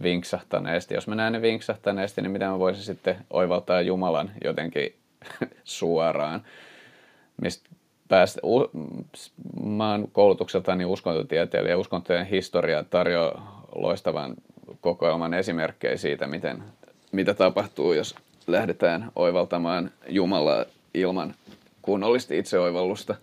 [0.02, 0.94] vinksahtaneesti.
[0.94, 4.94] Jos mä näen ne vinksahtaneesti, niin mitä mä voisin sitten oivaltaa Jumalan jotenkin
[5.64, 6.42] suoraan.
[7.42, 7.68] Mistä
[8.08, 8.40] päästä,
[9.64, 14.34] mä oon koulutukseltani uskontotieteilijä ja uskontojen historia tarjoaa loistavan
[14.80, 16.62] kokoelman esimerkkejä siitä, miten
[17.12, 18.14] mitä tapahtuu, jos
[18.46, 21.34] lähdetään oivaltamaan Jumalaa ilman
[21.82, 23.14] kunnollista itseoivallusta.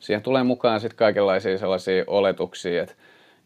[0.00, 2.94] Siihen tulee mukaan sitten kaikenlaisia sellaisia oletuksia, että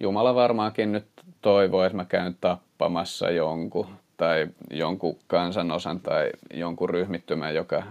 [0.01, 1.05] Jumala varmaankin nyt
[1.43, 7.83] toivoo, että mä käyn tappamassa jonkun tai jonkun kansanosan tai jonkun ryhmittymän, joka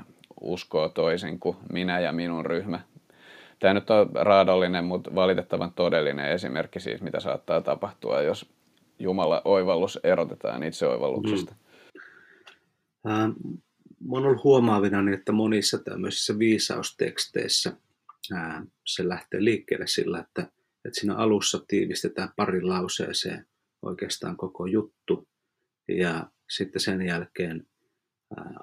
[0.42, 2.80] uskoo toisin kuin minä ja minun ryhmä.
[3.60, 8.46] Tämä nyt on raadollinen, mutta valitettavan todellinen esimerkki siitä, mitä saattaa tapahtua, jos
[9.00, 11.52] Jumala oivallus erotetaan itseoivalluksesta.
[11.52, 11.58] Mm.
[13.04, 13.34] Mä
[14.10, 17.78] oon ollut huomaavinani, että monissa tämmöisissä viisausteksteissä
[18.86, 20.42] se lähtee liikkeelle sillä, että,
[20.86, 23.48] että siinä alussa tiivistetään pari lauseeseen
[23.82, 25.28] oikeastaan koko juttu
[25.88, 27.68] ja sitten sen jälkeen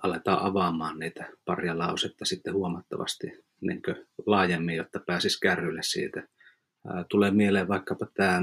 [0.03, 3.83] aletaan avaamaan niitä paria lausetta sitten huomattavasti niin
[4.27, 6.29] laajemmin, jotta pääsisi kärrylle siitä.
[7.09, 8.43] Tulee mieleen vaikkapa tämä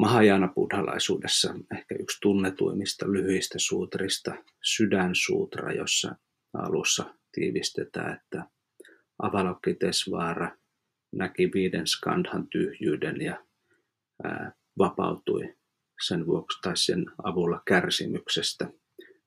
[0.00, 6.16] Mahajana buddhalaisuudessa ehkä yksi tunnetuimmista lyhyistä suutrista, sydänsuutra, jossa
[6.54, 8.44] alussa tiivistetään, että
[9.18, 10.56] Avalokitesvaara
[11.12, 13.44] näki viiden skandhan tyhjyyden ja
[14.24, 15.54] ää, vapautui
[16.06, 18.64] sen vuoksi tai sen avulla kärsimyksestä.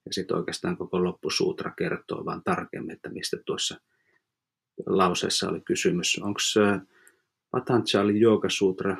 [0.05, 3.79] Ja sitten oikeastaan koko loppusuutra kertoo vain tarkemmin, että mistä tuossa
[4.85, 6.19] lauseessa oli kysymys.
[6.21, 6.39] Onko
[7.51, 8.97] Patanjali Sutra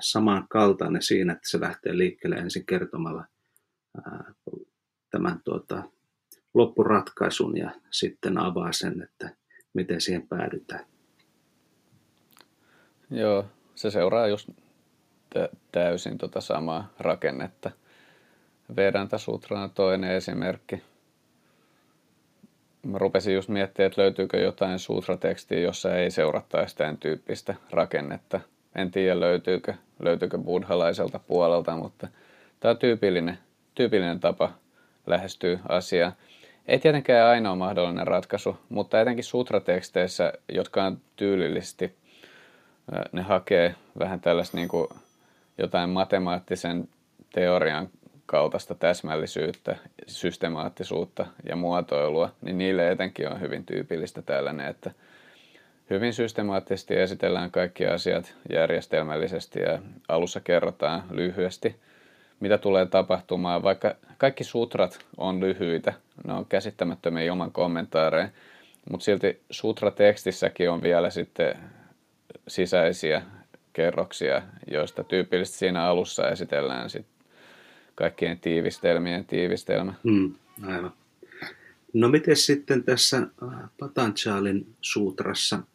[0.00, 3.24] samankaltainen siinä, että se lähtee liikkeelle ensin kertomalla
[5.10, 5.82] tämän tuota,
[6.54, 9.30] loppuratkaisun ja sitten avaa sen, että
[9.74, 10.86] miten siihen päädytään.
[13.10, 14.48] Joo, se seuraa just
[15.72, 17.70] täysin tota samaa rakennetta.
[18.76, 20.82] Vedanta Sutrana toinen esimerkki.
[22.82, 28.40] Mä rupesin just miettimään, että löytyykö jotain sutratekstiä, jossa ei seurattaisi tämän tyyppistä rakennetta–
[28.74, 32.08] en tiedä löytyykö, löytyykö buddhalaiselta puolelta, mutta
[32.60, 33.38] tämä on tyypillinen,
[33.74, 34.50] tyypillinen tapa
[35.06, 36.12] lähestyä asiaa.
[36.66, 41.94] Ei tietenkään ainoa mahdollinen ratkaisu, mutta etenkin sutrateksteissä, jotka on tyylillisesti,
[43.12, 44.88] ne hakee vähän tällaista niin kuin
[45.58, 46.88] jotain matemaattisen
[47.32, 47.88] teorian
[48.26, 54.90] kaltaista täsmällisyyttä, systemaattisuutta ja muotoilua, niin niille etenkin on hyvin tyypillistä tällainen, että–
[55.90, 61.76] hyvin systemaattisesti esitellään kaikki asiat järjestelmällisesti ja alussa kerrotaan lyhyesti,
[62.40, 63.62] mitä tulee tapahtumaan.
[63.62, 65.92] Vaikka kaikki sutrat on lyhyitä,
[66.26, 68.28] ne on käsittämättömiä ilman kommentaareja,
[68.90, 71.56] mutta silti sutratekstissäkin on vielä sitten
[72.48, 73.22] sisäisiä
[73.72, 77.14] kerroksia, joista tyypillisesti siinä alussa esitellään sitten
[77.94, 79.94] kaikkien tiivistelmien tiivistelmä.
[80.04, 80.34] Hmm,
[80.66, 80.92] aivan.
[81.92, 83.26] No miten sitten tässä
[83.78, 85.58] Patanjalin suutrassa–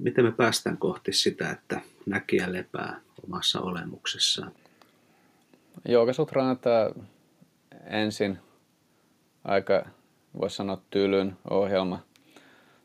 [0.00, 4.52] miten me päästään kohti sitä, että näkijä lepää omassa olemuksessaan?
[5.88, 6.90] Joogasutra antaa
[7.84, 8.38] ensin
[9.44, 9.86] aika,
[10.40, 12.02] voisi sanoa, tylyn ohjelma.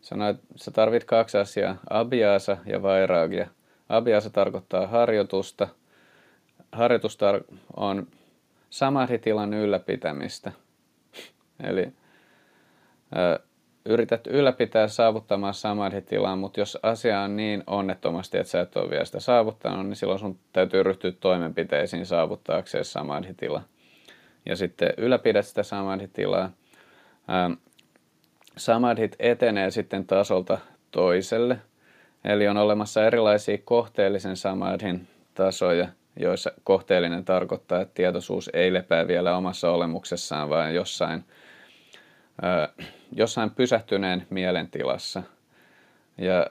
[0.01, 3.47] Sanoi, että sä tarvit kaksi asiaa, abiaasa ja vairaagia.
[3.89, 5.67] Abiaasa tarkoittaa harjoitusta.
[6.71, 7.17] Harjoitus
[7.75, 8.08] on
[8.69, 10.51] samadhitilan ylläpitämistä.
[11.69, 11.93] Eli
[13.85, 19.05] yrität ylläpitää saavuttamaan samadhi-tilaa, mutta jos asia on niin onnettomasti, että sä et ole vielä
[19.05, 23.61] sitä saavuttanut, niin silloin sun täytyy ryhtyä toimenpiteisiin saavuttaakseen samadhi-tila.
[24.45, 26.51] Ja sitten ylläpidät sitä samadhi-tilaa.
[27.29, 27.53] Ähm,
[28.57, 30.57] samadhit etenee sitten tasolta
[30.91, 31.57] toiselle.
[32.23, 35.87] Eli on olemassa erilaisia kohteellisen samadhin tasoja,
[36.19, 41.23] joissa kohteellinen tarkoittaa, että tietoisuus ei lepää vielä omassa olemuksessaan, vaan jossain–
[43.11, 45.23] jossain pysähtyneen mielentilassa.
[46.17, 46.47] Ja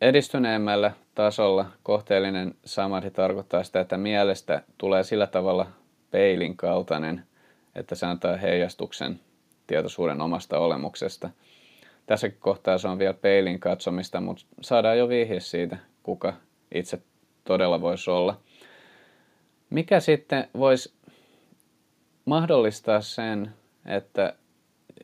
[0.00, 5.66] edistyneemmällä tasolla kohteellinen samadhi tarkoittaa sitä, että mielestä tulee sillä tavalla
[6.10, 7.24] peilin kaltainen,
[7.74, 9.20] että se antaa heijastuksen
[9.66, 11.30] tietoisuuden omasta olemuksesta.
[12.06, 16.32] tässäkin kohtaa se on vielä peilin katsomista, mutta saadaan jo vihje siitä, kuka
[16.74, 17.02] itse
[17.44, 18.40] todella voisi olla.
[19.70, 20.94] Mikä sitten voisi
[22.24, 23.54] mahdollistaa sen,
[23.86, 24.34] että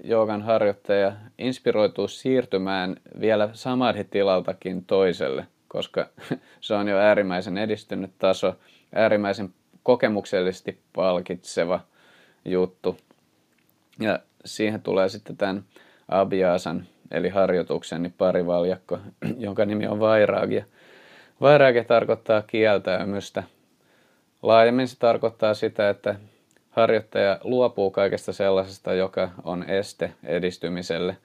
[0.04, 6.06] joogan harjoittaja inspiroituu siirtymään vielä samadhi-tilaltakin toiselle, koska
[6.60, 8.54] se on jo äärimmäisen edistynyt taso,
[8.94, 11.80] äärimmäisen kokemuksellisesti palkitseva
[12.44, 12.96] juttu.
[14.00, 15.64] Ja siihen tulee sitten tämän
[16.08, 18.98] abhiasan, eli harjoituksen, niin parivaljakko,
[19.38, 20.64] jonka nimi on vairaagia.
[21.40, 23.42] Vairaagia tarkoittaa kieltäymystä.
[24.42, 26.14] Laajemmin se tarkoittaa sitä, että
[26.70, 31.16] harjoittaja luopuu kaikesta sellaisesta, joka on este edistymiselle.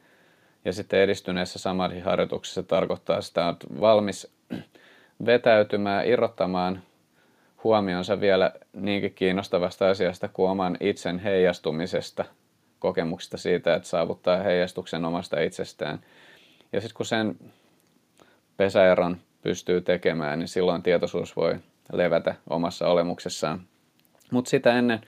[0.65, 4.31] Ja sitten edistyneessä samadhi-harjoituksessa tarkoittaa sitä, että on valmis
[5.25, 6.81] vetäytymään, irrottamaan
[7.63, 12.25] huomionsa vielä niinkin kiinnostavasta asiasta kuin oman itsen heijastumisesta,
[12.79, 15.99] kokemuksesta siitä, että saavuttaa heijastuksen omasta itsestään.
[16.73, 17.35] Ja sitten kun sen
[18.57, 21.55] pesäeron pystyy tekemään, niin silloin tietoisuus voi
[21.91, 23.61] levätä omassa olemuksessaan.
[24.31, 25.01] Mutta sitä ennen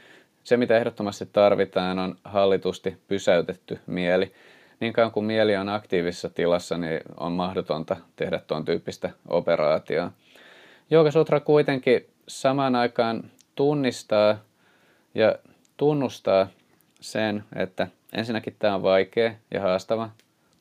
[0.47, 4.31] se, mitä ehdottomasti tarvitaan, on hallitusti pysäytetty mieli.
[4.79, 10.11] Niin kauan kuin mieli on aktiivisessa tilassa, niin on mahdotonta tehdä tuon tyyppistä operaatiota.
[11.09, 13.23] Sutra kuitenkin samaan aikaan
[13.55, 14.37] tunnistaa
[15.15, 15.35] ja
[15.77, 16.47] tunnustaa
[17.01, 20.09] sen, että ensinnäkin tämä on vaikea ja haastava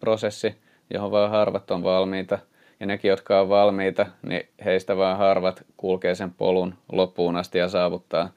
[0.00, 0.54] prosessi,
[0.94, 2.38] johon vain harvat on valmiita.
[2.80, 7.68] Ja nekin, jotka on valmiita, niin heistä vain harvat kulkee sen polun loppuun asti ja
[7.68, 8.30] saavuttaa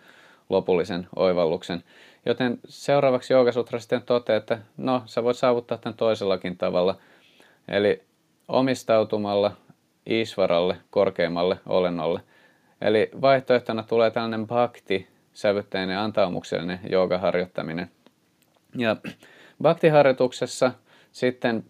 [0.49, 1.83] lopullisen oivalluksen.
[2.25, 6.97] Joten seuraavaksi Joogasutra sitten toteaa, että no, sä voit saavuttaa tämän toisellakin tavalla.
[7.67, 8.03] Eli
[8.47, 9.51] omistautumalla
[10.05, 12.19] Isvaralle, korkeimmalle olennolle.
[12.81, 17.91] Eli vaihtoehtona tulee tällainen bhakti, sävytteinen antaumuksellinen joogaharjoittaminen.
[18.77, 18.95] Ja
[19.62, 20.71] bhaktiharjoituksessa
[21.12, 21.63] sitten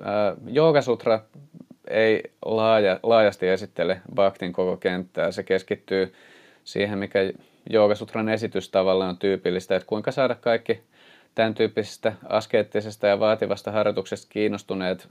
[0.00, 1.20] äh, Joogasutra
[1.88, 5.30] ei laaja, laajasti esittele bhaktin koko kenttää.
[5.30, 6.14] Se keskittyy
[6.64, 7.18] siihen, mikä
[7.70, 10.80] Joogasutran esitystavalle on tyypillistä, että kuinka saada kaikki
[11.34, 15.08] tämän tyyppisestä askeettisesta ja vaativasta harjoituksesta kiinnostuneet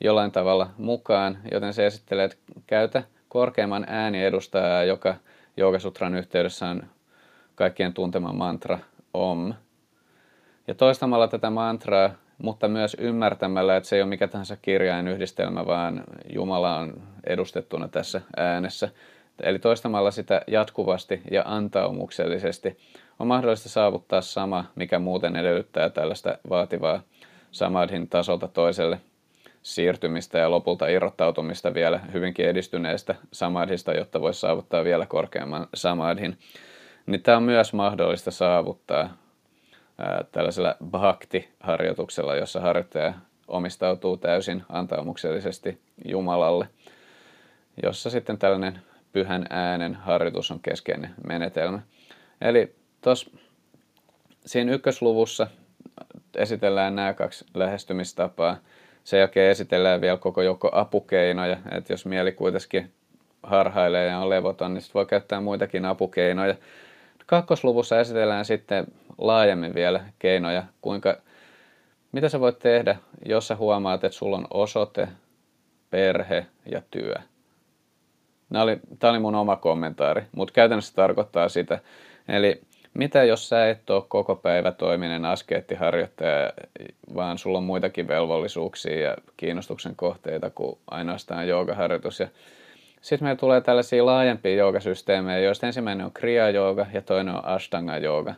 [0.00, 5.14] jollain tavalla mukaan, joten se esittelee, että käytä korkeimman ääni edustajaa, joka
[5.56, 6.82] Joogasutran yhteydessä on
[7.54, 8.78] kaikkien tuntema mantra
[9.14, 9.54] OM.
[10.66, 16.04] Ja toistamalla tätä mantraa, mutta myös ymmärtämällä, että se ei ole mikä tahansa kirjainyhdistelmä, vaan
[16.34, 18.88] Jumala on edustettuna tässä äänessä,
[19.42, 22.78] Eli toistamalla sitä jatkuvasti ja antaumuksellisesti
[23.18, 27.02] on mahdollista saavuttaa sama, mikä muuten edellyttää tällaista vaativaa
[27.50, 29.00] samadhin tasolta toiselle
[29.62, 36.38] siirtymistä ja lopulta irrottautumista vielä hyvinkin edistyneestä samadhista, jotta voisi saavuttaa vielä korkeamman samadhin.
[37.06, 39.16] Niin tämä on myös mahdollista saavuttaa
[39.98, 43.14] ää, tällaisella bhakti-harjoituksella, jossa harjoittaja
[43.48, 46.68] omistautuu täysin antaumuksellisesti Jumalalle,
[47.82, 48.78] jossa sitten tällainen
[49.12, 51.80] pyhän äänen harjoitus on keskeinen menetelmä.
[52.40, 53.30] Eli tuossa
[54.46, 55.46] siinä ykkösluvussa
[56.34, 58.56] esitellään nämä kaksi lähestymistapaa.
[59.04, 62.92] Sen jälkeen esitellään vielä koko joukko apukeinoja, että jos mieli kuitenkin
[63.42, 66.54] harhailee ja on levoton, niin voi käyttää muitakin apukeinoja.
[67.26, 68.86] Kakkosluvussa esitellään sitten
[69.18, 71.16] laajemmin vielä keinoja, kuinka,
[72.12, 75.08] mitä sä voit tehdä, jos sä huomaat, että sulla on osoite,
[75.90, 77.14] perhe ja työ.
[78.52, 81.78] Tämä oli, tämä oli mun oma kommentaari, mutta käytännössä tarkoittaa sitä.
[82.28, 82.60] Eli
[82.94, 86.52] mitä jos sä et ole koko päivä toiminen askeettiharjoittaja,
[87.14, 92.20] vaan sulla on muitakin velvollisuuksia ja kiinnostuksen kohteita kuin ainoastaan joogaharjoitus.
[92.20, 92.28] Ja
[93.00, 97.98] sitten meillä tulee tällaisia laajempia joogasysteemejä, joista ensimmäinen on kriya jooga ja toinen on ashtanga
[97.98, 98.34] jooga.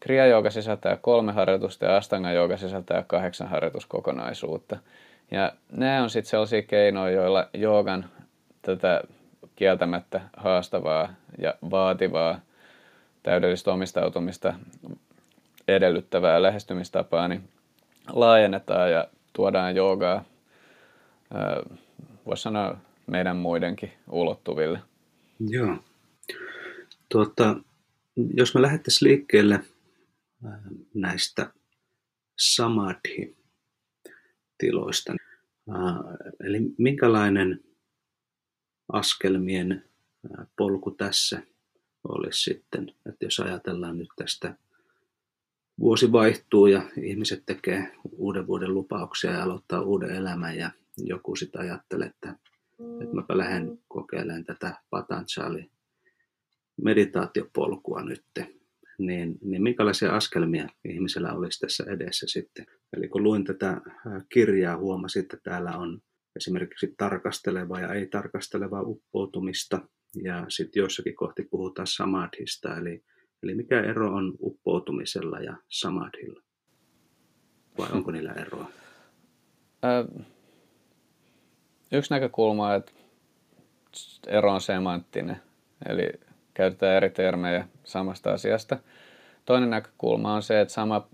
[0.00, 4.76] Kriya jooga sisältää kolme harjoitusta ja ashtanga jooga sisältää kahdeksan harjoituskokonaisuutta.
[5.30, 8.04] Ja nämä on sitten sellaisia keinoja, joilla joogan
[8.62, 9.02] tätä
[9.60, 12.40] kieltämättä haastavaa ja vaativaa
[13.22, 14.54] täydellistä omistautumista
[15.68, 17.48] edellyttävää lähestymistapaa, niin
[18.08, 20.24] laajennetaan ja tuodaan joogaa,
[22.26, 24.78] voisi sanoa meidän muidenkin ulottuville.
[25.48, 25.76] Joo.
[27.08, 27.56] Tuota,
[28.34, 29.60] jos me lähdettäisiin liikkeelle
[30.94, 31.52] näistä
[32.38, 35.14] samadhi-tiloista,
[36.46, 37.60] eli minkälainen
[38.92, 39.84] askelmien
[40.56, 41.42] polku tässä
[42.08, 44.54] olisi sitten, että jos ajatellaan nyt tästä
[45.80, 51.60] vuosi vaihtuu ja ihmiset tekee uuden vuoden lupauksia ja aloittaa uuden elämän ja joku sitten
[51.60, 52.36] ajattelee, että,
[53.02, 55.70] että mäpä lähden kokeilemaan tätä Patanjali
[56.82, 58.24] meditaatiopolkua nyt,
[58.98, 62.66] niin, niin minkälaisia askelmia ihmisellä olisi tässä edessä sitten?
[62.96, 63.80] Eli kun luin tätä
[64.28, 66.02] kirjaa, huomasin, että täällä on
[66.36, 69.80] esimerkiksi tarkasteleva ja ei tarkasteleva uppoutumista,
[70.22, 73.04] ja sitten jossakin kohti puhutaan samadhista, eli,
[73.42, 76.40] eli mikä ero on uppoutumisella ja samadhilla?
[77.78, 78.70] Vai onko niillä eroa?
[81.92, 82.92] Yksi näkökulma on, että
[84.26, 85.36] ero on semanttinen,
[85.88, 86.12] eli
[86.54, 88.78] käytetään eri termejä samasta asiasta.
[89.44, 91.08] Toinen näkökulma on se, että sama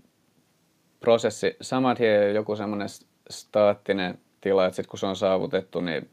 [0.99, 2.87] prosessi, samadhi ei ole joku semmoinen
[3.29, 6.09] staattinen tila, että sitten kun se on saavutettu, niin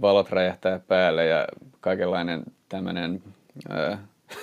[0.00, 1.46] valot räjähtää päälle ja
[1.80, 3.22] kaikenlainen tämmöinen,
[3.70, 3.98] äh,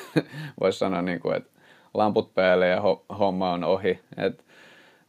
[0.62, 1.50] voisi sanoa niin kuin, että
[1.94, 4.00] lamput päälle ja ho- homma on ohi.
[4.18, 4.46] Et,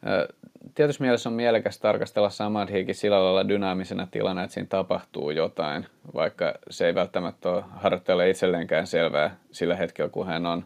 [0.06, 0.36] äh,
[0.74, 6.54] tietysti mielessä on mielekästä tarkastella samadhiikin sillä lailla dynaamisena tilana, että siinä tapahtuu jotain, vaikka
[6.70, 10.64] se ei välttämättä ole harjoittajalle itselleenkään selvää sillä hetkellä, kun hän on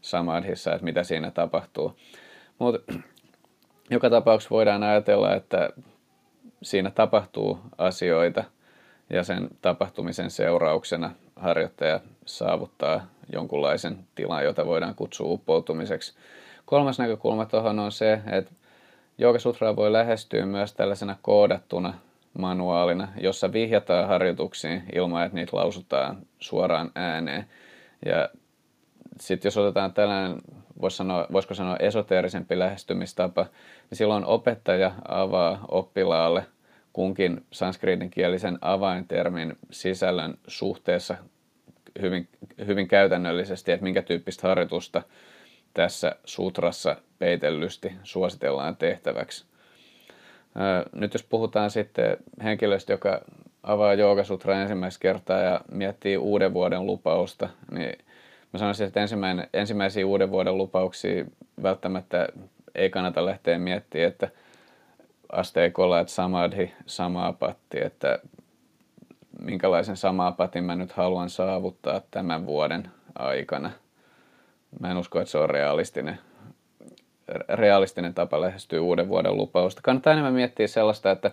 [0.00, 1.96] samadhissa, että mitä siinä tapahtuu.
[2.58, 2.92] Mutta
[3.90, 5.70] joka tapauksessa voidaan ajatella, että
[6.62, 8.44] siinä tapahtuu asioita
[9.10, 16.14] ja sen tapahtumisen seurauksena harjoittaja saavuttaa jonkunlaisen tilan, jota voidaan kutsua uppoutumiseksi.
[16.66, 18.52] Kolmas näkökulma tuohon on se, että
[19.38, 21.94] Sutraa voi lähestyä myös tällaisena koodattuna
[22.38, 27.46] manuaalina, jossa vihjataan harjoituksiin ilman, että niitä lausutaan suoraan ääneen.
[28.06, 28.28] Ja
[29.20, 30.36] sitten jos otetaan tällainen,
[30.80, 33.46] vois sanoa, voisiko sanoa esoteerisempi lähestymistapa,
[33.92, 36.46] niin silloin opettaja avaa oppilaalle
[36.92, 41.16] kunkin sanskriitinkielisen avaintermin sisällön suhteessa
[42.00, 42.28] hyvin,
[42.66, 45.02] hyvin käytännöllisesti, että minkä tyyppistä harjoitusta
[45.74, 49.44] tässä sutrassa peitellysti suositellaan tehtäväksi.
[50.92, 53.20] Nyt jos puhutaan sitten henkilöstä, joka
[53.62, 57.98] avaa Joogasutraa ensimmäistä kertaa ja miettii uuden vuoden lupausta, niin
[58.52, 59.00] mä sanoisin, että
[59.52, 61.24] ensimmäisiä uuden vuoden lupauksia
[61.62, 62.28] välttämättä
[62.74, 64.28] ei kannata lähteä miettimään, että
[65.32, 66.72] asteikolla, että samadhi,
[67.38, 68.18] patti, että
[69.40, 69.96] minkälaisen
[70.36, 73.70] patin mä nyt haluan saavuttaa tämän vuoden aikana.
[74.80, 76.18] Mä en usko, että se on realistinen,
[77.48, 79.80] realistinen tapa lähestyä uuden vuoden lupausta.
[79.84, 81.30] Kannattaa enemmän miettiä sellaista, että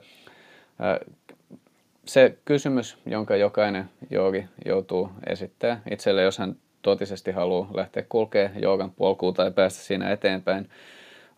[2.05, 8.91] se kysymys, jonka jokainen joogi joutuu esittämään itselle, jos hän totisesti haluaa lähteä kulkea joogan
[8.91, 10.69] polkuun tai päästä siinä eteenpäin,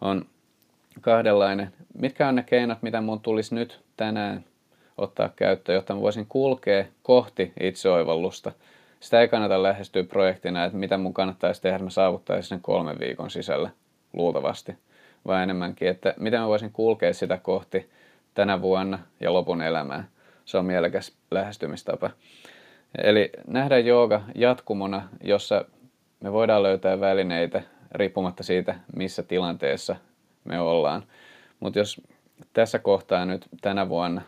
[0.01, 0.25] on
[1.01, 1.73] kahdenlainen.
[1.93, 4.43] Mitkä on ne keinot, mitä mun tulisi nyt tänään
[4.97, 8.51] ottaa käyttöön, jotta mä voisin kulkea kohti itseoivallusta.
[8.99, 12.99] Sitä ei kannata lähestyä projektina, että mitä mun kannattaisi tehdä, että mä saavuttaisin sen kolmen
[12.99, 13.69] viikon sisällä
[14.13, 14.75] luultavasti,
[15.27, 17.89] vaan enemmänkin, että miten mä voisin kulkea sitä kohti
[18.33, 20.03] tänä vuonna ja lopun elämää.
[20.45, 22.09] Se on mielekäs lähestymistapa.
[23.03, 25.65] Eli nähdä jooga jatkumona, jossa
[26.19, 27.61] me voidaan löytää välineitä
[27.91, 29.95] riippumatta siitä, missä tilanteessa
[30.43, 31.03] me ollaan.
[31.59, 32.01] Mutta jos
[32.53, 34.21] tässä kohtaa nyt tänä vuonna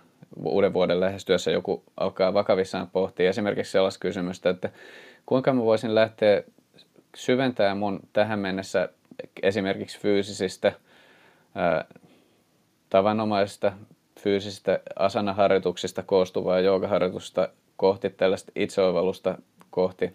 [0.45, 4.70] uuden vuoden lähestyessä joku alkaa vakavissaan pohtia esimerkiksi sellaista kysymystä, että
[5.26, 6.43] kuinka mä voisin lähteä
[7.16, 8.89] syventämään mun tähän mennessä
[9.43, 10.72] esimerkiksi fyysisistä,
[11.55, 11.86] ää,
[12.89, 13.74] tavanomaisista
[14.20, 19.38] fyysisistä asanaharjoituksista koostuvaa joogaharjoitusta kohti tällaista itseoivallusta
[19.70, 20.14] kohti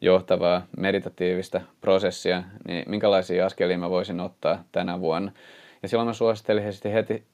[0.00, 5.32] johtavaa meditatiivista prosessia, niin minkälaisia askelia mä voisin ottaa tänä vuonna.
[5.82, 7.24] Ja silloin mä suosittelin heti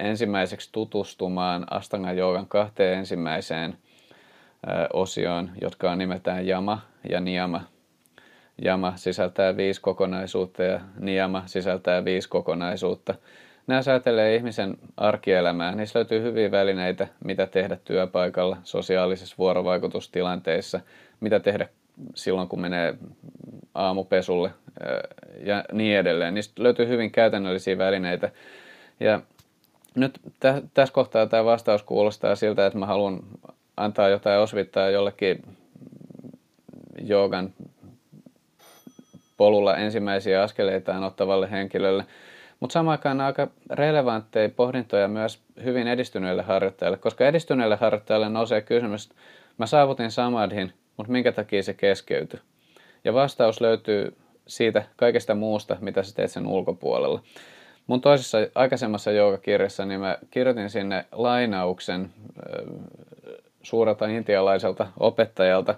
[0.00, 3.78] ensimmäiseksi tutustumaan Astanga Joogan kahteen ensimmäiseen
[4.92, 7.62] osioon, jotka on nimeltään Jama ja Niama.
[8.64, 13.14] Jama sisältää viisi kokonaisuutta ja Niama sisältää viisi kokonaisuutta.
[13.66, 15.74] Nämä säätelee ihmisen arkielämää.
[15.74, 20.80] Niissä löytyy hyviä välineitä, mitä tehdä työpaikalla, sosiaalisissa vuorovaikutustilanteissa,
[21.20, 21.68] mitä tehdä
[22.14, 22.94] silloin, kun menee
[23.74, 24.50] aamupesulle
[25.44, 26.34] ja niin edelleen.
[26.34, 28.30] Niistä löytyy hyvin käytännöllisiä välineitä.
[29.00, 29.20] Ja
[29.94, 33.20] nyt tä- tässä kohtaa tämä vastaus kuulostaa siltä, että mä haluan
[33.76, 35.42] antaa jotain osvittaa jollekin
[37.02, 37.52] joogan
[39.36, 42.04] polulla ensimmäisiä askeleitaan ottavalle henkilölle.
[42.60, 49.06] Mutta samaan aikaan aika relevantteja pohdintoja myös hyvin edistyneille harjoittajille, koska edistyneille harjoittajille nousee kysymys,
[49.06, 49.16] että
[49.58, 52.40] mä saavutin samadhin, mutta minkä takia se keskeytyi?
[53.04, 54.16] Ja vastaus löytyy
[54.46, 57.22] siitä kaikesta muusta, mitä sä teet sen ulkopuolella.
[57.86, 62.10] Mun toisessa aikaisemmassa joogakirjassa niin mä kirjoitin sinne lainauksen
[63.62, 65.74] suurelta intialaiselta opettajalta,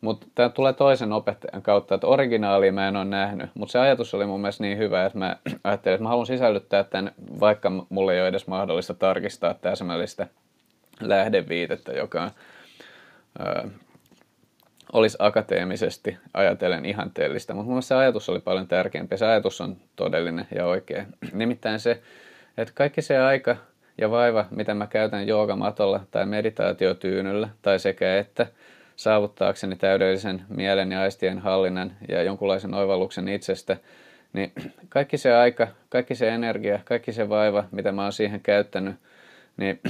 [0.00, 4.14] mutta tämä tulee toisen opettajan kautta, että originaalia mä en ole nähnyt, mutta se ajatus
[4.14, 8.14] oli mun mielestä niin hyvä, että mä ajattelin, että mä haluan sisällyttää tämän, vaikka mulle
[8.14, 10.26] ei ole edes mahdollista tarkistaa täsmällistä
[11.00, 12.30] lähdeviitettä, joka on
[14.92, 19.16] olisi akateemisesti ajatellen ihanteellista, mutta mun se ajatus oli paljon tärkeämpi.
[19.16, 21.04] Se ajatus on todellinen ja oikea.
[21.32, 22.02] Nimittäin se,
[22.58, 23.56] että kaikki se aika
[23.98, 28.46] ja vaiva, mitä mä käytän joogamatolla tai meditaatiotyynyllä tai sekä että
[28.96, 33.76] saavuttaakseni täydellisen mielen ja aistien hallinnan ja jonkunlaisen oivalluksen itsestä,
[34.32, 34.52] niin
[34.88, 38.96] kaikki se aika, kaikki se energia, kaikki se vaiva, mitä mä oon siihen käyttänyt,
[39.56, 39.80] niin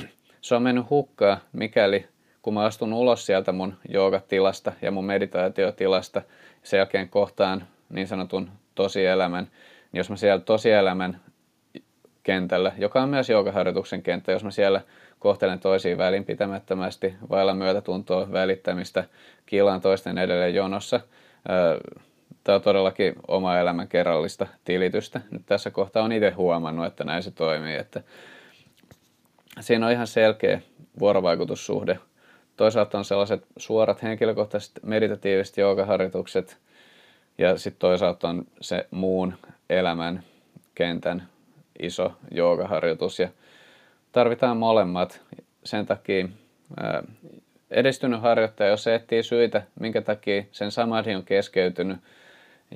[0.41, 2.07] se on mennyt hukkaa, mikäli
[2.43, 6.22] kun mä astun ulos sieltä mun joogatilasta ja mun meditaatiotilasta,
[6.62, 9.45] sen jälkeen kohtaan niin sanotun tosielämän,
[9.93, 11.20] niin jos mä siellä tosielämän
[12.22, 14.80] kentällä, joka on myös joogaharjoituksen kenttä, jos mä siellä
[15.18, 19.05] kohtelen toisiin välinpitämättömästi, vailla myötätuntoa, välittämistä,
[19.47, 21.01] kiilaan toisten edelleen jonossa.
[22.45, 25.20] Tämä on todellakin oma elämän kerrallista tilitystä.
[25.30, 27.76] Nyt tässä kohtaa on itse huomannut, että näin se toimii.
[27.76, 28.03] Että
[29.61, 30.61] siinä on ihan selkeä
[30.99, 31.99] vuorovaikutussuhde.
[32.61, 36.59] Toisaalta on sellaiset suorat henkilökohtaiset meditatiiviset joogaharjoitukset
[37.39, 39.35] ja sitten toisaalta on se muun
[39.71, 40.23] elämän
[40.75, 41.29] kentän
[41.79, 43.29] iso joogaharjoitus ja
[44.13, 45.21] tarvitaan molemmat.
[45.65, 46.29] Sen takia
[46.81, 47.03] ää,
[47.71, 51.99] edistynyt harjoittaja, jos se etsii syitä, minkä takia sen samadhi on keskeytynyt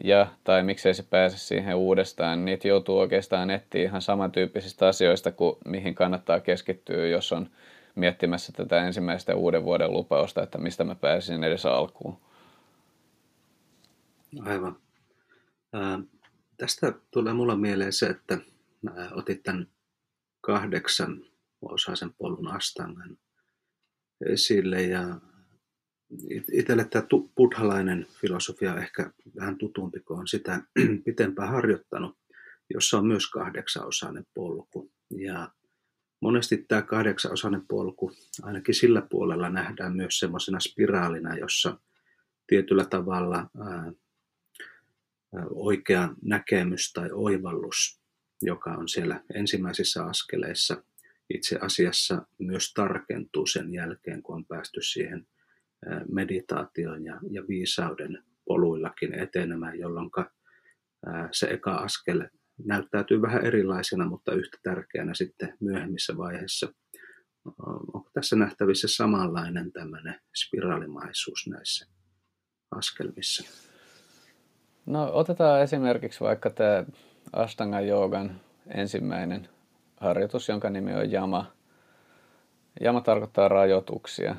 [0.05, 5.33] ja tai miksei se pääse siihen uudestaan, niin niitä joutuu oikeastaan etsiä ihan samantyyppisistä asioista
[5.33, 7.49] kuin mihin kannattaa keskittyä, jos on
[7.95, 12.19] miettimässä tätä ensimmäistä uuden vuoden lupausta, että mistä mä pääsin edes alkuun.
[14.41, 14.77] Aivan.
[15.73, 15.99] Ää,
[16.57, 18.39] tästä tulee mulla mieleen se, että
[19.13, 19.67] otit tämän
[20.41, 21.25] kahdeksan
[21.63, 23.19] osaisen polun astangan
[24.27, 25.21] esille ja
[26.53, 30.61] itselle tämä buddhalainen filosofia ehkä vähän tutumpi, kun on sitä
[31.05, 32.19] pitempään harjoittanut,
[32.75, 34.91] jossa on myös kahdeksanosainen polku.
[35.11, 35.49] Ja
[36.25, 38.13] monesti tämä kahdeksanosainen polku,
[38.43, 41.79] ainakin sillä puolella nähdään myös semmoisena spiraalina, jossa
[42.47, 43.93] tietyllä tavalla ää,
[45.51, 48.05] oikea näkemys tai oivallus
[48.45, 50.83] joka on siellä ensimmäisissä askeleissa,
[51.35, 55.27] itse asiassa myös tarkentuu sen jälkeen, kun on päästy siihen
[56.13, 60.11] meditaation ja, ja viisauden poluillakin etenemään, jolloin
[61.33, 62.29] se eka askel
[62.65, 66.69] näyttäytyy vähän erilaisena, mutta yhtä tärkeänä sitten myöhemmissä vaiheissa.
[67.95, 71.87] Onko tässä nähtävissä samanlainen tämmöinen spiraalimaisuus näissä
[72.71, 73.45] askelmissa?
[74.87, 76.85] No otetaan esimerkiksi vaikka tämä
[77.33, 78.41] Ashtanga Joogan
[78.75, 79.49] ensimmäinen
[79.97, 81.53] harjoitus, jonka nimi on Jama.
[82.81, 84.37] Jama tarkoittaa rajoituksia.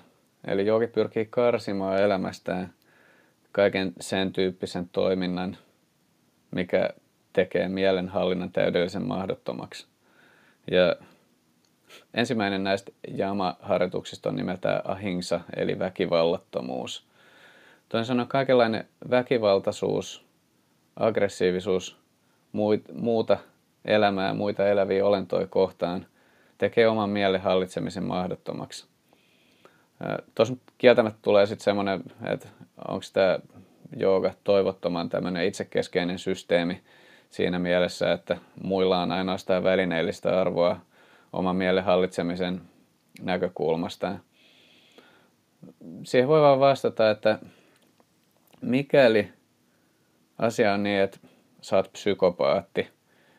[0.48, 2.74] Eli joogi pyrkii karsimaan elämästään
[3.52, 5.58] kaiken sen tyyppisen toiminnan,
[6.52, 6.90] mikä
[7.36, 9.88] tekee mielenhallinnan täydellisen mahdottomaksi.
[10.72, 10.96] Ja
[12.14, 17.08] ensimmäinen näistä jama-harjoituksista on nimeltään ahingsa, eli väkivallattomuus.
[17.90, 20.26] Toisin sanoen kaikenlainen väkivaltaisuus,
[20.96, 21.98] aggressiivisuus
[22.94, 23.38] muuta
[23.86, 26.06] elämää, muita eläviä olentoja kohtaan,
[26.58, 28.86] tekee oman mielen hallitsemisen mahdottomaksi.
[30.36, 32.48] Tuossa kieltämättä tulee sitten semmoinen, että
[32.88, 33.40] onko tämä
[33.98, 36.82] jooga toivottoman tämmöinen itsekeskeinen systeemi
[37.36, 40.80] siinä mielessä, että muilla on ainoastaan välineellistä arvoa
[41.34, 42.62] oman mielen hallitsemisen
[43.22, 44.16] näkökulmasta.
[46.04, 47.40] Siihen voi vaan vastata, että
[48.62, 49.30] mikäli
[50.38, 51.18] asia on niin, että
[51.62, 52.88] sä oot psykopaatti,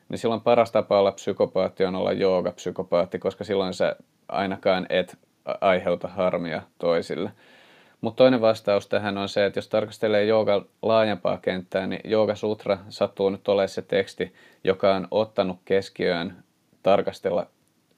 [0.09, 3.97] niin silloin paras tapa olla psykopaatti on olla jooga-psykopaatti, koska silloin sä
[4.29, 5.19] ainakaan et
[5.61, 7.33] aiheuta harmia toisille.
[8.01, 12.79] Mutta toinen vastaus tähän on se, että jos tarkastelee jooga laajempaa kenttää, niin Jooga Sutra
[12.89, 14.35] sattuu nyt olemaan se teksti,
[14.65, 16.37] joka on ottanut keskiöön
[16.83, 17.47] tarkastella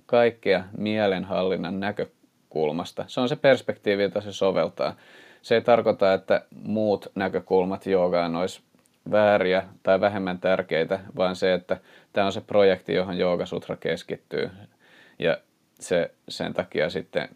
[0.06, 3.04] kaikkea mielenhallinnan näkökulmasta.
[3.06, 4.94] Se on se perspektiivi, jota se soveltaa.
[5.42, 8.60] Se ei tarkoita, että muut näkökulmat joogaan olisi
[9.10, 11.76] vääriä tai vähemmän tärkeitä, vaan se, että
[12.12, 14.50] tämä on se projekti, johon Joogasutra keskittyy.
[15.18, 15.38] Ja
[15.80, 17.28] se sen takia sitten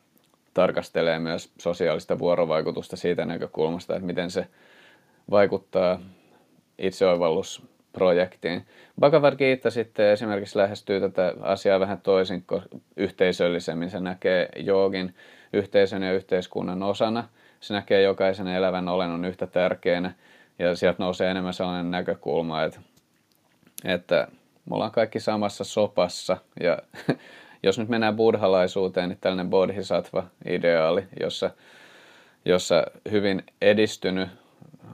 [0.55, 4.47] tarkastelee myös sosiaalista vuorovaikutusta siitä näkökulmasta, että miten se
[5.31, 6.01] vaikuttaa
[6.79, 8.67] itseoivallusprojektiin.
[9.01, 12.45] Bhagavad Gita sitten esimerkiksi lähestyy tätä asiaa vähän toisin,
[12.97, 13.91] yhteisöllisemmin.
[13.91, 15.15] Se näkee joogin
[15.53, 17.29] yhteisön ja yhteiskunnan osana.
[17.61, 20.15] Se näkee jokaisen elävän olennon yhtä tärkeänä
[20.59, 22.81] ja sieltä nousee enemmän sellainen näkökulma, että,
[23.85, 24.29] että
[24.65, 26.37] me ollaan kaikki samassa sopassa.
[26.61, 26.79] Ja
[27.63, 31.51] jos nyt mennään buddhalaisuuteen, niin tällainen bodhisattva-ideaali, jossa,
[32.45, 34.29] jossa hyvin edistynyt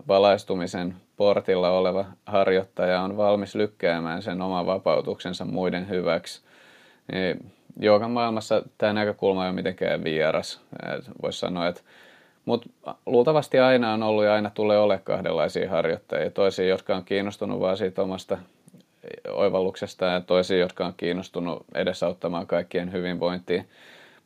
[0.09, 6.43] valaistumisen portilla oleva harjoittaja on valmis lykkäämään sen oman vapautuksensa muiden hyväksi.
[7.13, 7.53] Niin
[8.09, 10.61] maailmassa tämä näkökulma ei ole mitenkään vieras.
[11.23, 11.81] Voisi sanoa, että
[12.49, 12.69] Mutta
[13.07, 16.31] luultavasti aina on ollut ja aina tulee ole kahdenlaisia harjoittajia.
[16.31, 18.39] Toisia, jotka on kiinnostunut vaan siitä omasta
[19.33, 23.65] oivalluksesta ja toisia, jotka on kiinnostunut edesauttamaan kaikkien hyvinvointia.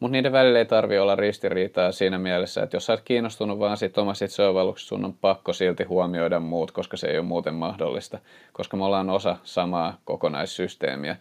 [0.00, 3.76] Mutta niiden välillä ei tarvi olla ristiriitaa siinä mielessä, että jos sä oot kiinnostunut vaan
[3.76, 8.18] siitä omasta itseoivalluksesta, sun on pakko silti huomioida muut, koska se ei ole muuten mahdollista,
[8.52, 11.16] koska me ollaan osa samaa kokonaissysteemiä.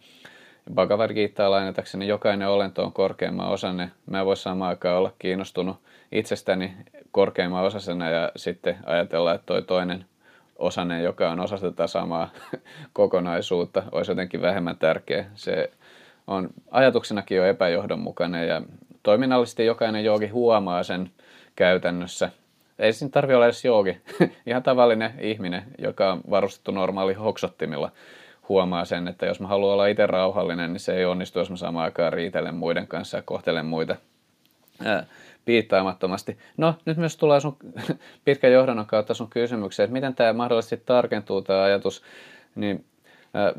[0.74, 3.90] Bhagavad Gita lainatakseni jokainen olento on korkeimman osanne.
[4.06, 5.76] Mä en voi samaan aikaan olla kiinnostunut
[6.12, 6.72] itsestäni
[7.10, 10.04] korkeimman osasena ja sitten ajatella, että toi toinen
[10.62, 12.30] osanen, joka on osa tätä samaa
[12.92, 15.24] kokonaisuutta, olisi jotenkin vähemmän tärkeä.
[15.34, 15.70] Se
[16.26, 18.62] on ajatuksenakin jo epäjohdonmukainen ja
[19.02, 21.10] toiminnallisesti jokainen joogi huomaa sen
[21.56, 22.30] käytännössä.
[22.78, 24.00] Ei siinä tarvitse olla edes joogi.
[24.46, 27.90] Ihan tavallinen ihminen, joka on varustettu normaali hoksottimilla,
[28.48, 31.56] huomaa sen, että jos mä haluan olla itse rauhallinen, niin se ei onnistu, jos mä
[31.56, 33.96] samaan aikaan riitelen muiden kanssa ja kohtelen muita
[35.44, 36.38] piittaamattomasti.
[36.56, 37.56] No, nyt myös tulee sun
[38.24, 42.02] pitkän johdannon kautta sun kysymykseen, että miten tämä mahdollisesti tarkentuu tämä ajatus,
[42.54, 42.84] niin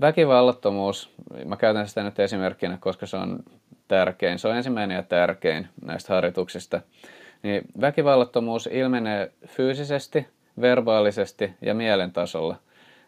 [0.01, 1.13] Väkivallattomuus,
[1.45, 3.39] mä käytän sitä nyt esimerkkinä, koska se on
[3.87, 6.81] tärkein, se on ensimmäinen ja tärkein näistä harjoituksista.
[7.43, 10.27] Niin väkivallattomuus ilmenee fyysisesti,
[10.61, 12.55] verbaalisesti ja mielen tasolla.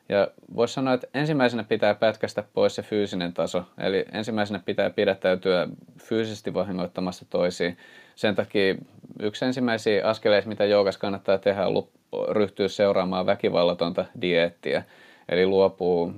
[0.10, 3.64] Ja voisi sanoa, että ensimmäisenä pitää pätkästä pois se fyysinen taso.
[3.78, 5.68] Eli ensimmäisenä pitää pidättäytyä
[6.00, 7.78] fyysisesti vahingoittamasta toisiin.
[8.16, 8.76] Sen takia
[9.20, 11.88] yksi ensimmäisiä askeleita, mitä joogas kannattaa tehdä, on
[12.30, 14.84] ryhtyä seuraamaan väkivallatonta dieettiä.
[15.30, 16.14] Eli luopuu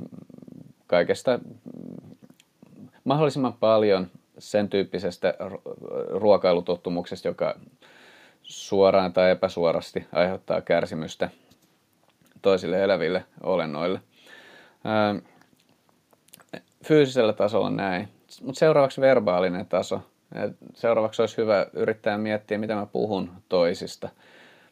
[0.88, 1.40] kaikesta
[3.04, 5.34] mahdollisimman paljon sen tyyppisestä
[6.10, 7.60] ruokailutottumuksesta, joka
[8.44, 11.30] suoraan tai epäsuorasti aiheuttaa kärsimystä
[12.42, 14.00] toisille eläville olennoille.
[16.84, 18.08] Fyysisellä tasolla näin,
[18.42, 20.02] mutta seuraavaksi verbaalinen taso.
[20.74, 24.10] Seuraavaksi olisi hyvä yrittää miettiä, mitä mä puhun toisista.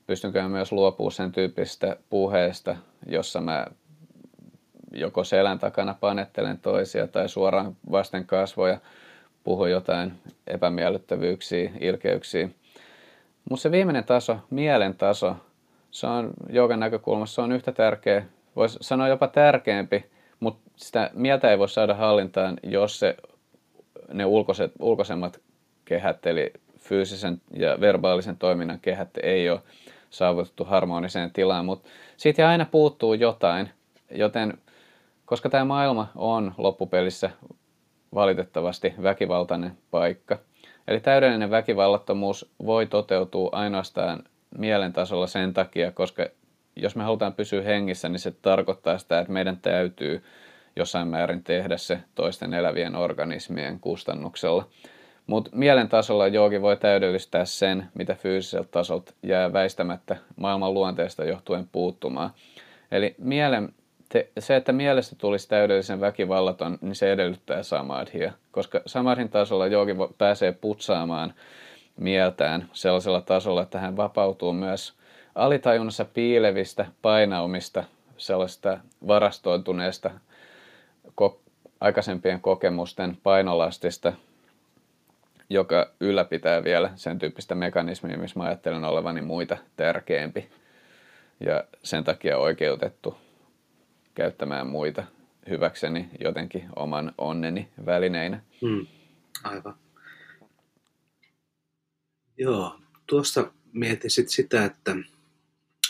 [0.08, 2.76] Pystynkö myös luopumaan sen tyyppisestä puheesta,
[3.08, 3.68] jossa mä
[4.94, 8.78] joko selän takana panettelen toisia tai suoraan vasten kasvoja
[9.44, 10.14] puhu jotain
[10.48, 12.50] epämiellyttävyyksiä, ilkeyksiä.
[13.50, 15.36] Mutta se viimeinen taso, mielen taso,
[15.92, 18.26] se on joogan näkökulmassa se on yhtä tärkeä,
[18.56, 20.06] voisi sanoa jopa tärkeämpi,
[20.40, 23.16] mutta sitä mieltä ei voi saada hallintaan, jos se,
[24.14, 25.40] ne ulkoiset, ulkoisemmat
[25.86, 29.60] kehät, eli fyysisen ja verbaalisen toiminnan kehät ei ole
[30.10, 33.70] saavutettu harmoniseen tilaan, mutta siitä aina puuttuu jotain,
[34.12, 34.58] joten
[35.26, 37.30] koska tämä maailma on loppupelissä
[38.14, 40.40] valitettavasti väkivaltainen paikka.
[40.88, 44.24] Eli täydellinen väkivallattomuus voi toteutua ainoastaan
[44.58, 46.26] mielen tasolla sen takia, koska
[46.76, 50.24] jos me halutaan pysyä hengissä, niin se tarkoittaa sitä, että meidän täytyy
[50.76, 54.68] jossain määrin tehdä se toisten elävien organismien kustannuksella.
[55.28, 61.68] Mutta mielen tasolla joogi voi täydellistää sen, mitä fyysiseltä tasolta jää väistämättä maailman luonteesta johtuen
[61.72, 62.30] puuttumaan.
[62.92, 63.74] Eli mielen
[64.10, 69.96] te, se, että mielestä tulisi täydellisen väkivallaton, niin se edellyttää samadhia, koska samadhin tasolla joogi
[70.18, 71.34] pääsee putsaamaan
[71.98, 74.94] mieltään sellaisella tasolla, että hän vapautuu myös
[75.36, 77.84] alitajunnassa piilevistä painaumista,
[78.18, 80.12] sellaista varastoituneesta
[81.82, 84.14] aikaisempien kokemusten painolastista,
[85.50, 90.50] joka ylläpitää vielä sen tyyppistä mekanismia, missä mä ajattelen olevani muita tärkeämpi
[91.40, 93.18] ja sen takia oikeutettu
[94.16, 95.04] käyttämään muita
[95.50, 98.42] hyväkseni jotenkin oman onneni välineinä.
[98.62, 98.88] Hmm,
[99.44, 99.76] aivan.
[102.38, 104.96] Joo, tuosta mietin sit sitä, että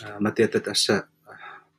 [0.04, 1.08] ää, mä tiedän, että tässä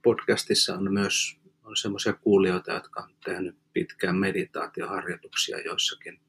[0.03, 6.20] podcastissa on myös on semmoisia kuulijoita, jotka on tehnyt pitkään meditaatioharjoituksia joissakin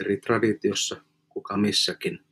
[0.00, 0.96] eri traditiossa,
[1.28, 2.26] kuka missäkin.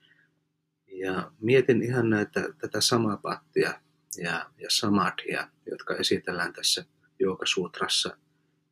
[0.87, 3.80] Ja mietin ihan näitä, tätä samapattia
[4.16, 6.85] ja, ja samadhia, jotka esitellään tässä
[7.18, 8.16] Joogasuutrassa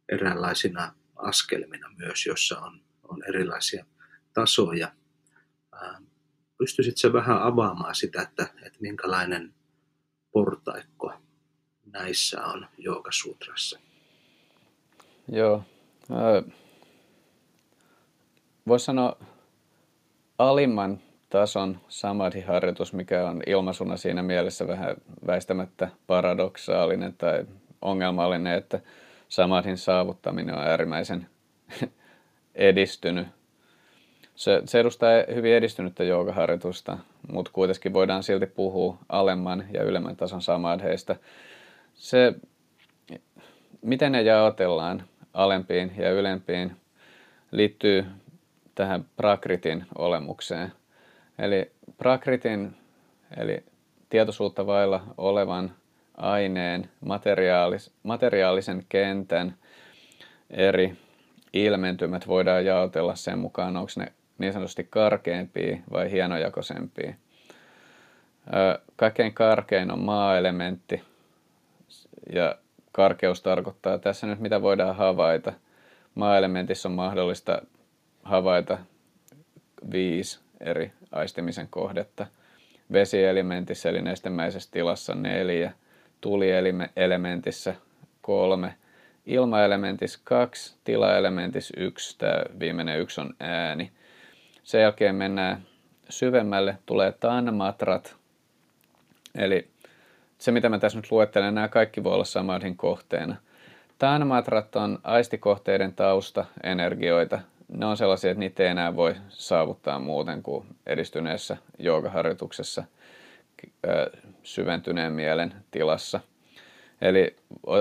[0.08, 3.86] eräänlaisina askelmina myös, jossa on, on erilaisia
[4.32, 4.92] tasoja.
[6.58, 9.54] Pystyisit se vähän avaamaan sitä, että, että minkälainen
[10.32, 11.14] portaikko
[11.86, 13.91] näissä on Joogasuutrassa?
[15.28, 15.62] Joo.
[18.66, 19.16] Voisi sanoa
[20.38, 21.00] alimman
[21.30, 24.96] tason samadhi-harjoitus, mikä on ilmaisuna siinä mielessä vähän
[25.26, 27.44] väistämättä paradoksaalinen tai
[27.82, 28.80] ongelmallinen, että
[29.28, 31.26] samadhin saavuttaminen on äärimmäisen
[32.54, 33.26] edistynyt.
[34.34, 36.98] Se, se edustaa hyvin edistynyttä joogaharjoitusta,
[37.32, 41.16] mutta kuitenkin voidaan silti puhua alemman ja ylemmän tason samadheista.
[41.94, 42.34] Se,
[43.82, 45.02] miten ne jaotellaan
[45.35, 46.76] alempiin ja ylempiin,
[47.51, 48.07] liittyy
[48.74, 50.72] tähän prakritin olemukseen.
[51.39, 52.76] Eli prakritin
[53.37, 53.64] eli
[54.09, 55.74] tietoisuutta vailla olevan
[56.16, 59.55] aineen materiaalis, materiaalisen kentän
[60.51, 60.97] eri
[61.53, 67.14] ilmentymät voidaan jaotella sen mukaan, onko ne niin sanotusti karkeampia vai hienojakoisempia.
[68.97, 71.03] Kaikkein karkein on maa-elementti
[72.33, 72.57] ja
[72.93, 75.53] karkeus tarkoittaa tässä nyt mitä voidaan havaita.
[76.14, 77.62] Maa-elementissä on mahdollista
[78.22, 78.78] havaita
[79.93, 82.26] viisi eri aistimisen kohdetta.
[82.93, 85.72] Vesielementissä eli nestemäisessä tilassa neljä,
[86.20, 87.74] tulielementissä
[88.22, 88.74] kolme,
[89.26, 93.93] ilmaelementissä kaksi, tilaelementissä yksi, tämä viimeinen yksi on ääni.
[94.62, 95.62] Sen jälkeen mennään
[96.09, 98.16] syvemmälle, tulee tanmatrat,
[99.34, 99.71] eli
[100.43, 103.36] se mitä mä tässä nyt luettelen, nämä kaikki voi olla samadhin kohteena.
[103.99, 107.40] Tanmatrat on aistikohteiden tausta, energioita.
[107.68, 112.84] Ne on sellaisia, että niitä ei enää voi saavuttaa muuten kuin edistyneessä joogaharjoituksessa
[114.43, 116.20] syventyneen mielen tilassa.
[117.03, 117.36] Eli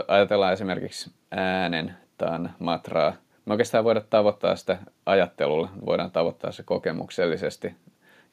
[0.08, 3.14] ajatellaan esimerkiksi äänen tämän matraa.
[3.46, 7.76] Me oikeastaan voidaan tavoittaa sitä ajattelulla, voidaan tavoittaa se kokemuksellisesti,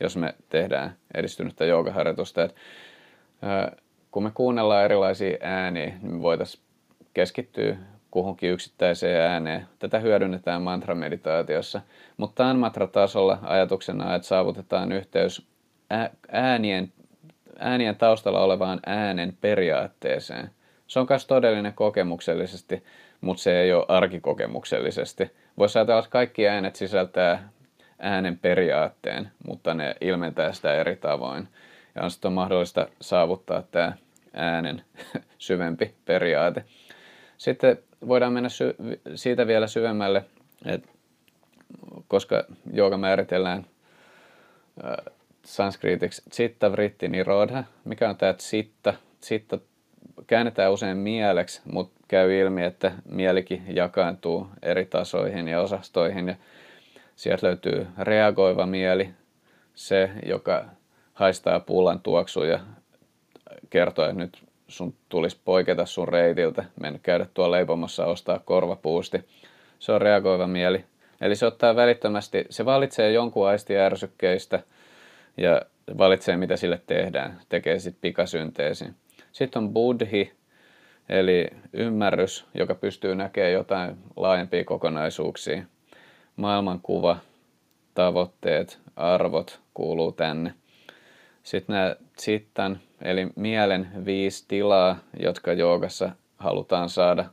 [0.01, 2.43] jos me tehdään edistynyttä joogaharjoitusta.
[2.43, 2.55] Et,
[3.43, 3.77] ää,
[4.19, 6.65] kun me kuunnellaan erilaisia ääniä, niin me voitaisiin
[7.15, 7.77] keskittyä
[8.11, 9.67] kuhunkin yksittäiseen ääneen.
[9.79, 11.81] Tätä hyödynnetään mantrameditaatiossa,
[12.17, 15.47] mutta tämän mantratasolla ajatuksena, että saavutetaan yhteys
[16.33, 16.93] äänien,
[17.59, 20.51] äänien taustalla olevaan äänen periaatteeseen.
[20.87, 22.85] Se on myös todellinen kokemuksellisesti,
[23.21, 25.31] mutta se ei ole arkikokemuksellisesti.
[25.59, 27.49] Voisi ajatella, että kaikki äänet sisältää
[27.99, 31.49] äänen periaatteen, mutta ne ilmentää sitä eri tavoin.
[31.95, 33.93] Ja on sitten mahdollista saavuttaa tämä
[34.39, 34.83] äänen
[35.39, 36.65] syvempi periaate.
[37.39, 37.79] Sitten
[38.09, 38.77] voidaan mennä sy-
[39.15, 40.25] siitä vielä syvemmälle,
[40.65, 40.89] että
[42.09, 43.67] koska jooga määritellään
[44.85, 45.15] äh,
[45.45, 48.95] sanskritiksi chitta vritti nirodha, mikä on tämä chitta.
[49.23, 49.59] Chitta
[50.27, 56.29] käännetään usein mieleksi, mutta käy ilmi, että mielikin jakaantuu eri tasoihin ja osastoihin.
[56.29, 56.35] Ja
[57.17, 59.11] sieltä löytyy reagoiva mieli,
[59.75, 60.65] se, joka
[61.15, 62.61] haistaa pullan tuoksuja,
[63.71, 69.25] kertoo, että nyt sun tulisi poiketa sun reitiltä, mennä käydä tuolla leipomassa ostaa korvapuusti.
[69.79, 70.85] Se on reagoiva mieli.
[71.21, 74.63] Eli se ottaa välittömästi, se valitsee jonkun aistiärsykkeistä
[75.37, 75.63] ja
[75.99, 78.95] valitsee mitä sille tehdään, tekee sitten pikasynteesin.
[79.33, 80.33] Sitten on buddhi,
[81.09, 85.63] eli ymmärrys, joka pystyy näkemään jotain laajempia kokonaisuuksia.
[86.37, 87.19] Maailmankuva,
[87.95, 90.55] tavoitteet, arvot kuuluu tänne.
[91.43, 97.25] Sitten nämä sittan, eli mielen viisi tilaa, jotka joogassa halutaan saada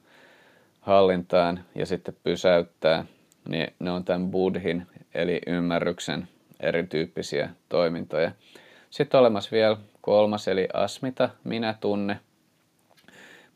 [0.81, 3.05] hallintaan ja sitten pysäyttää,
[3.49, 6.27] niin ne on tämän buddhin, eli ymmärryksen
[6.59, 8.31] erityyppisiä toimintoja.
[8.89, 12.19] Sitten olemassa vielä kolmas, eli asmita, minä tunne.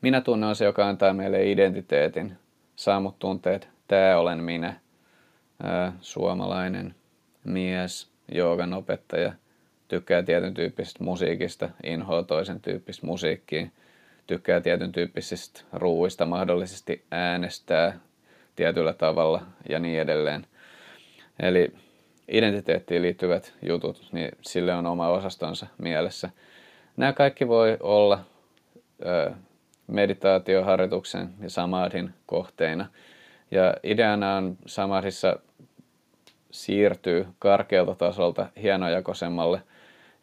[0.02, 2.38] Minä tunne on se, joka antaa meille identiteetin,
[2.76, 4.80] saamut tunteet, tämä olen minä,
[6.00, 6.94] suomalainen
[7.44, 9.32] mies, joogan opettaja,
[9.90, 13.66] tykkää tietyn tyyppisestä musiikista, inhoa toisen tyyppistä musiikkia,
[14.26, 17.98] tykkää tietyn tyyppisistä ruuista, mahdollisesti äänestää
[18.56, 20.46] tietyllä tavalla ja niin edelleen.
[21.40, 21.72] Eli
[22.28, 26.30] identiteettiin liittyvät jutut, niin sille on oma osastonsa mielessä.
[26.96, 28.24] Nämä kaikki voi olla
[29.06, 29.32] ö,
[29.86, 32.86] meditaatioharjoituksen ja samadhin kohteina.
[33.50, 35.36] Ja ideana on samadhissa
[36.50, 39.62] siirtyy karkealta tasolta hienojakoisemmalle,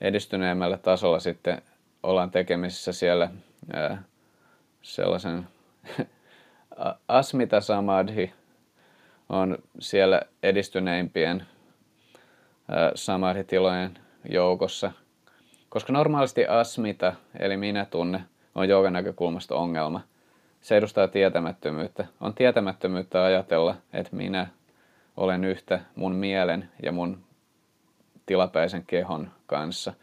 [0.01, 1.61] edistyneemmälle tasolla sitten
[2.03, 3.29] ollaan tekemisissä siellä
[3.73, 4.03] ää,
[4.81, 5.47] sellaisen
[7.07, 8.33] Asmita Samadhi
[9.29, 11.45] on siellä edistyneimpien
[12.95, 14.91] samadhitilojen joukossa.
[15.69, 18.23] Koska normaalisti asmita, eli minä tunne,
[18.55, 20.01] on joogan näkökulmasta ongelma.
[20.61, 22.05] Se edustaa tietämättömyyttä.
[22.21, 24.47] On tietämättömyyttä ajatella, että minä
[25.17, 27.26] olen yhtä mun mielen ja mun
[28.28, 29.93] tilapäisen kehon kanssa.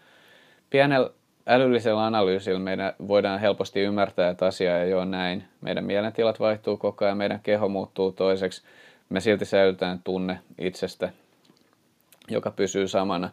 [0.70, 1.10] Pienellä
[1.46, 5.44] älyllisellä analyysillä meidän voidaan helposti ymmärtää, että asia ei ole näin.
[5.60, 8.62] Meidän mielentilat vaihtuu koko ajan, meidän keho muuttuu toiseksi.
[9.08, 11.08] Me silti säilytään tunne itsestä,
[12.28, 13.30] joka pysyy samana.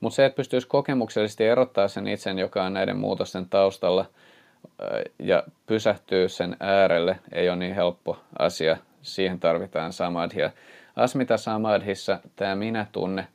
[0.00, 4.04] Mutta se, että pystyisi kokemuksellisesti erottaa sen itsen, joka on näiden muutosten taustalla,
[5.18, 8.76] ja pysähtyy sen äärelle, ei ole niin helppo asia.
[9.02, 10.50] Siihen tarvitaan samadhia.
[10.96, 13.26] Asmita samadhissa tämä minä-tunne,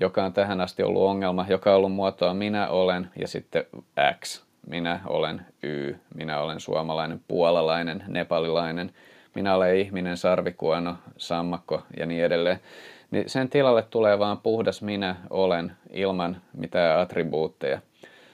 [0.00, 3.64] joka on tähän asti ollut ongelma, joka on ollut muotoa minä olen ja sitten
[4.20, 4.42] X.
[4.66, 8.92] Minä olen Y, minä olen suomalainen, puolalainen, nepalilainen,
[9.34, 12.60] minä olen ihminen, sarvikuono, sammakko ja niin edelleen
[13.10, 17.80] niin sen tilalle tulee vaan puhdas minä olen ilman mitään attribuutteja.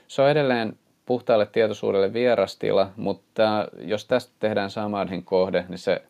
[0.09, 6.03] Se on edelleen puhtaalle tietoisuudelle vierastila, mutta jos tästä tehdään samadhin kohde, niin se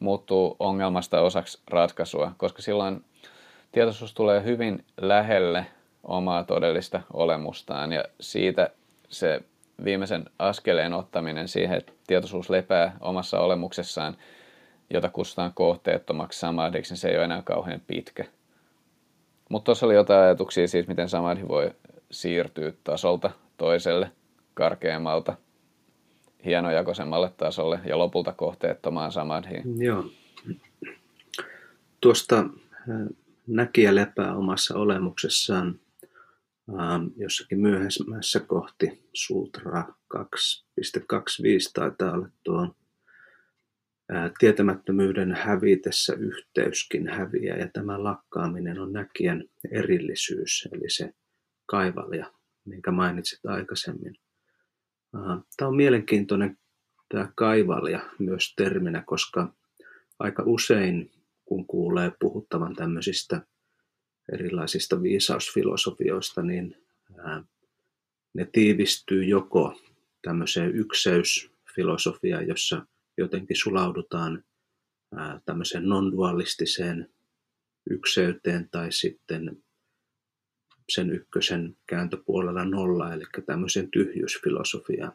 [0.00, 3.04] muuttuu ongelmasta osaksi ratkaisua, koska silloin
[3.72, 5.66] tietoisuus tulee hyvin lähelle
[6.02, 8.70] omaa todellista olemustaan ja siitä
[9.08, 9.40] se
[9.84, 14.16] viimeisen askeleen ottaminen siihen, että tietoisuus lepää omassa olemuksessaan,
[14.90, 18.24] jota kutsutaan kohteettomaksi samadiksi, niin se ei ole enää kauhean pitkä.
[19.48, 21.70] Mutta tuossa oli jotain ajatuksia siitä, miten samadhi voi
[22.10, 24.10] siirtyä tasolta toiselle
[24.54, 25.36] karkeammalta
[26.44, 29.62] hienojakoisemmalle tasolle ja lopulta kohteettomaan samadhiin.
[29.78, 30.04] Joo.
[32.00, 32.46] Tuosta äh,
[33.46, 35.80] näkijä lepää omassa olemuksessaan
[36.68, 39.84] ähm, jossakin myöhemmässä kohti Sutra
[40.14, 40.20] 2.25
[41.74, 42.62] taitaa olla tuo
[44.14, 51.14] äh, tietämättömyyden hävitessä yhteyskin häviää ja tämä lakkaaminen on näkijän erillisyys, eli se
[51.66, 52.32] kaivalja,
[52.64, 54.14] minkä mainitsit aikaisemmin.
[55.56, 56.58] Tämä on mielenkiintoinen
[57.08, 59.54] tämä kaivalja myös terminä, koska
[60.18, 61.10] aika usein
[61.52, 63.46] kun kuulee puhuttavan tämmöisistä
[64.32, 66.76] erilaisista viisausfilosofioista, niin
[68.34, 69.80] ne tiivistyy joko
[70.22, 72.86] tämmöiseen ykseysfilosofiaan, jossa
[73.18, 74.44] jotenkin sulaudutaan
[75.44, 77.10] tämmöiseen non-dualistiseen
[77.90, 79.62] ykseyteen tai sitten
[80.88, 85.12] sen ykkösen kääntöpuolella nolla, eli tämmöisen tyhjyysfilosofiaan.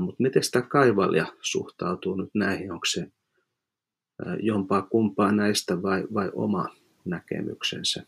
[0.00, 2.72] Mutta miten tämä kaivalja suhtautuu nyt näihin?
[2.72, 3.12] Onko se
[4.40, 6.68] jompaa kumpaa näistä vai, vai oma
[7.04, 8.02] näkemyksensä?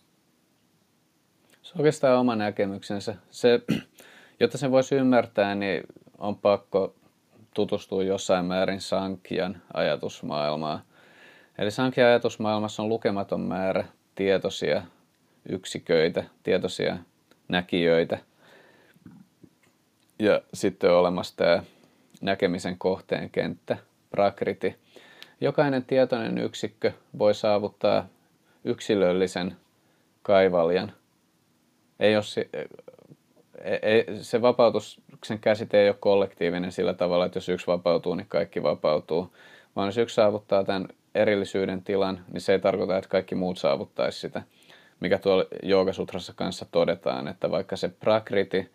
[1.62, 3.14] Se on oikeastaan oma näkemyksensä.
[3.30, 3.60] Se,
[4.40, 5.82] jotta sen voisi ymmärtää, niin
[6.18, 6.94] on pakko
[7.54, 10.82] tutustua jossain määrin Sankian ajatusmaailmaan.
[11.58, 13.84] Eli Sankian ajatusmaailmassa on lukematon määrä
[14.14, 14.82] tietoisia
[15.48, 16.96] yksiköitä, tietoisia
[17.48, 18.18] näkijöitä.
[20.18, 21.62] Ja sitten on olemassa tämä
[22.20, 23.76] näkemisen kohteen kenttä,
[24.10, 24.84] prakriti.
[25.41, 28.07] Jokainen tietoinen yksikkö voi saavuttaa
[28.64, 29.57] yksilöllisen
[30.22, 30.93] kaivaljan.
[32.01, 32.49] Ei ole se,
[33.82, 38.62] ei, se vapautuksen käsite ei ole kollektiivinen sillä tavalla, että jos yksi vapautuu, niin kaikki
[38.62, 39.35] vapautuu.
[39.76, 44.20] Vaan jos yksi saavuttaa tämän erillisyyden tilan, niin se ei tarkoita, että kaikki muut saavuttaisi
[44.20, 44.43] sitä
[45.01, 48.70] mikä tuolla Joogasutrassa kanssa todetaan, että vaikka se prakriti,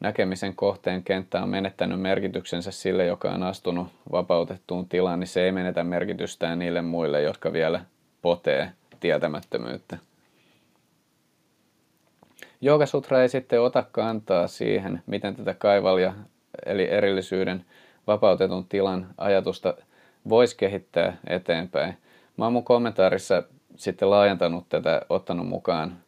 [0.00, 5.52] näkemisen kohteen kenttä on menettänyt merkityksensä sille, joka on astunut vapautettuun tilaan, niin se ei
[5.52, 7.80] menetä merkitystään niille muille, jotka vielä
[8.22, 9.98] potee tietämättömyyttä.
[12.60, 16.14] Joogasutra ei sitten ota kantaa siihen, miten tätä kaivalja,
[16.66, 17.64] eli erillisyyden
[18.06, 19.74] vapautetun tilan ajatusta
[20.28, 21.98] voisi kehittää eteenpäin.
[22.36, 23.42] Mä oon mun kommentaarissa
[23.76, 25.98] sitten laajentanut tätä, ottanut mukaan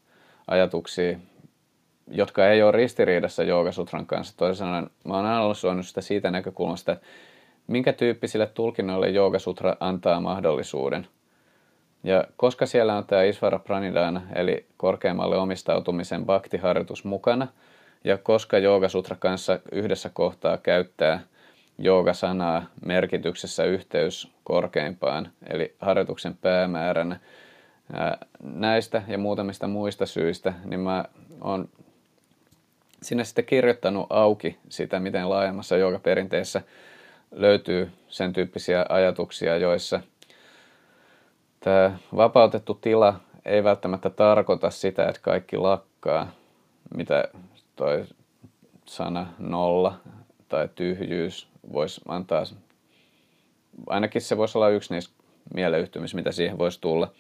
[0.49, 1.19] ajatuksia,
[2.11, 4.37] jotka ei ole ristiriidassa Joogasutran kanssa.
[4.37, 7.07] Toisin sanoen, mä oon analysoinut sitä siitä näkökulmasta, että
[7.67, 11.07] minkä tyyppisille tulkinnoille Joogasutra antaa mahdollisuuden.
[12.05, 17.49] Ja koska siellä on tämä Isvara Pranidana, eli korkeammalle omistautumisen bhakti-harjoitus mukana,
[18.05, 21.21] ja koska Joogasutra kanssa yhdessä kohtaa käyttää
[21.79, 27.21] jooga-sanaa merkityksessä yhteys korkeimpaan, eli harjoituksen päämääränä,
[28.43, 31.05] näistä ja muutamista muista syistä, niin mä
[31.41, 31.69] oon
[33.03, 36.63] sinne sitten kirjoittanut auki sitä, miten laajemmassa joogaperinteessä
[37.31, 40.01] löytyy sen tyyppisiä ajatuksia, joissa
[41.61, 46.33] tämä vapautettu tila ei välttämättä tarkoita sitä, että kaikki lakkaa,
[46.97, 47.25] mitä
[47.77, 48.05] toi
[48.87, 50.01] sana nolla
[50.49, 52.45] tai tyhjyys voisi antaa.
[53.87, 55.15] Ainakin se voisi olla yksi niistä
[55.55, 57.13] mieleyhtymistä, mitä siihen voisi tulla.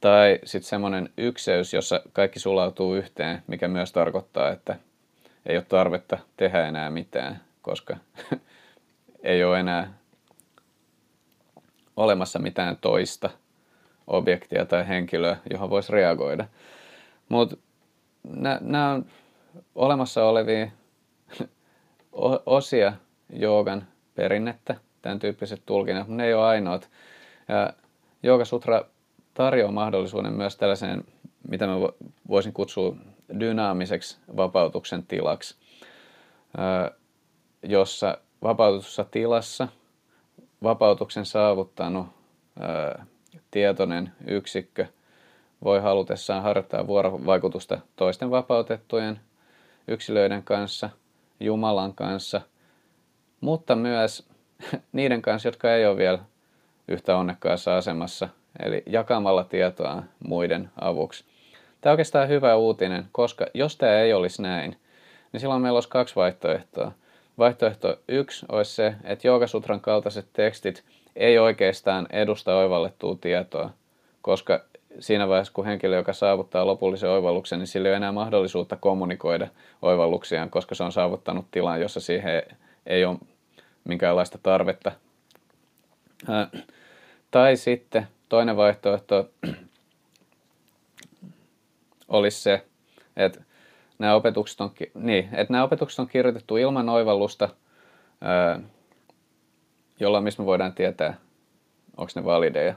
[0.00, 4.76] Tai sitten semmoinen ykseys, jossa kaikki sulautuu yhteen, mikä myös tarkoittaa, että
[5.46, 7.96] ei ole tarvetta tehdä enää mitään, koska
[9.22, 9.92] ei ole enää
[11.96, 13.30] olemassa mitään toista
[14.06, 16.46] objektia tai henkilöä, johon voisi reagoida.
[17.28, 17.56] Mutta
[18.60, 19.06] nämä on
[19.74, 20.70] olemassa olevia
[22.46, 22.92] osia
[23.32, 26.90] joogan perinnettä, tämän tyyppiset tulkinnat, mutta ne ei ole ainoat.
[28.22, 28.84] Ja Sutra
[29.34, 31.04] tarjoaa mahdollisuuden myös tällaiseen,
[31.48, 31.74] mitä mä
[32.28, 32.96] voisin kutsua
[33.40, 35.56] dynaamiseksi vapautuksen tilaksi,
[37.62, 39.68] jossa vapautussa tilassa
[40.62, 42.06] vapautuksen saavuttanut
[43.50, 44.86] tietoinen yksikkö
[45.64, 49.20] voi halutessaan harjoittaa vuorovaikutusta toisten vapautettujen
[49.88, 50.90] yksilöiden kanssa,
[51.40, 52.40] Jumalan kanssa,
[53.40, 54.28] mutta myös
[54.92, 56.18] niiden kanssa, jotka ei ole vielä
[56.88, 58.28] yhtä onnekkaassa asemassa–
[58.58, 61.24] eli jakamalla tietoa muiden avuksi.
[61.80, 64.76] Tämä on oikeastaan hyvä uutinen, koska jos tämä ei olisi näin,
[65.32, 66.92] niin silloin meillä olisi kaksi vaihtoehtoa.
[67.38, 70.84] Vaihtoehto yksi olisi se, että Joogasutran kaltaiset tekstit
[71.16, 73.70] ei oikeastaan edusta oivallettua tietoa,
[74.22, 74.60] koska
[74.98, 79.48] siinä vaiheessa, kun henkilö, joka saavuttaa lopullisen oivalluksen, niin sillä ei ole enää mahdollisuutta kommunikoida
[79.82, 82.42] oivalluksiaan, koska se on saavuttanut tilan, jossa siihen
[82.86, 83.18] ei ole
[83.84, 84.92] minkäänlaista tarvetta.
[87.30, 89.30] Tai sitten toinen vaihtoehto
[92.10, 92.66] olisi se,
[93.16, 93.40] että
[93.98, 97.48] nämä opetukset on, niin, että nämä opetukset on kirjoitettu ilman oivallusta,
[100.00, 101.16] jolla missä me voidaan tietää,
[101.96, 102.74] onko ne valideja.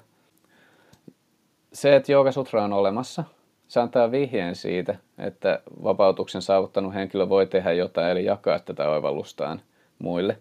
[1.74, 3.24] Se, että Jooga Sutra on olemassa,
[3.68, 9.62] se antaa vihjeen siitä, että vapautuksen saavuttanut henkilö voi tehdä jotain, eli jakaa tätä oivallustaan
[10.00, 10.38] muille.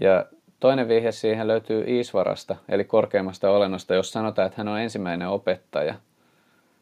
[0.00, 0.26] Ja
[0.60, 5.94] toinen vihje siihen löytyy Isvarasta, eli korkeimmasta olennosta, jos sanotaan, että hän on ensimmäinen opettaja,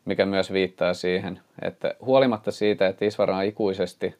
[0.06, 4.14] mikä myös viittaa siihen, että huolimatta siitä, että Isvara on ikuisesti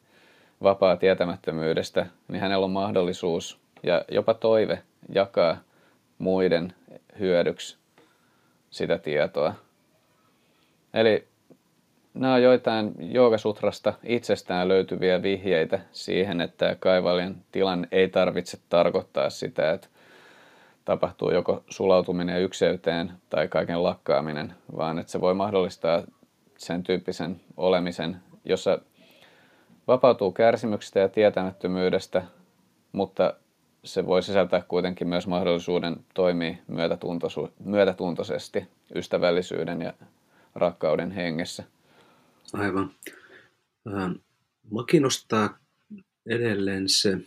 [0.63, 4.79] vapaa tietämättömyydestä, niin hänellä on mahdollisuus ja jopa toive
[5.13, 5.57] jakaa
[6.17, 6.73] muiden
[7.19, 7.77] hyödyksi
[8.69, 9.53] sitä tietoa.
[10.93, 11.27] Eli
[12.13, 19.71] nämä on joitain Joogasutrasta itsestään löytyviä vihjeitä siihen, että kaivalien tilan ei tarvitse tarkoittaa sitä,
[19.71, 19.87] että
[20.87, 26.03] tapahtuu joko sulautuminen ykseyteen tai kaiken lakkaaminen, vaan että se voi mahdollistaa
[26.57, 28.79] sen tyyppisen olemisen, jossa
[29.87, 32.23] vapautuu kärsimyksestä ja tietämättömyydestä,
[32.91, 33.33] mutta
[33.83, 36.55] se voi sisältää kuitenkin myös mahdollisuuden toimia
[37.59, 39.93] myötätuntoisesti ystävällisyyden ja
[40.55, 41.63] rakkauden hengessä.
[42.53, 42.91] Aivan.
[43.87, 44.11] Ähm,
[44.69, 45.57] Mua kiinnostaa
[46.25, 47.17] edelleen se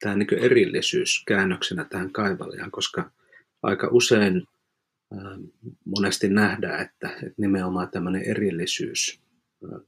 [0.00, 3.10] tämä niin erillisyys käännöksenä tähän kaivaliaan, koska
[3.62, 4.42] aika usein
[5.12, 5.40] ähm,
[5.84, 9.20] monesti nähdään, että, nimenomaan tämmöinen erillisyys
[9.64, 9.80] äh,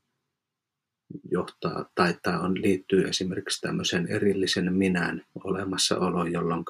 [1.30, 6.64] johtaa tai, tai on, liittyy esimerkiksi tämmöisen erillisen minän olemassaoloon, jolloin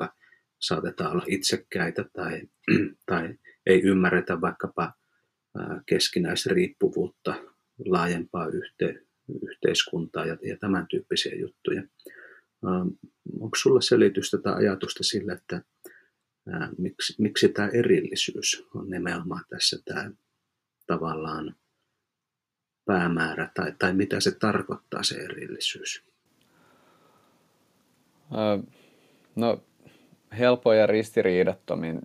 [0.59, 2.43] saatetaan olla itsekkäitä tai,
[3.07, 4.85] tai ei ymmärretä vaikkapa
[5.61, 7.35] äh, keskinäisriippuvuutta,
[7.85, 9.03] laajempaa yhte,
[9.43, 11.83] yhteiskuntaa ja, ja tämän tyyppisiä juttuja.
[12.67, 12.89] Ähm,
[13.41, 15.63] onko sulla selitystä tai ajatusta sille, että
[16.53, 20.11] ää, miksi, miksi tämä erillisyys on nimenomaan tässä tämä
[20.87, 21.55] tavallaan
[22.85, 26.05] päämäärä tai, tai mitä se tarkoittaa se erillisyys?
[29.37, 29.63] No
[30.39, 32.01] helpo ja ristiriidattomin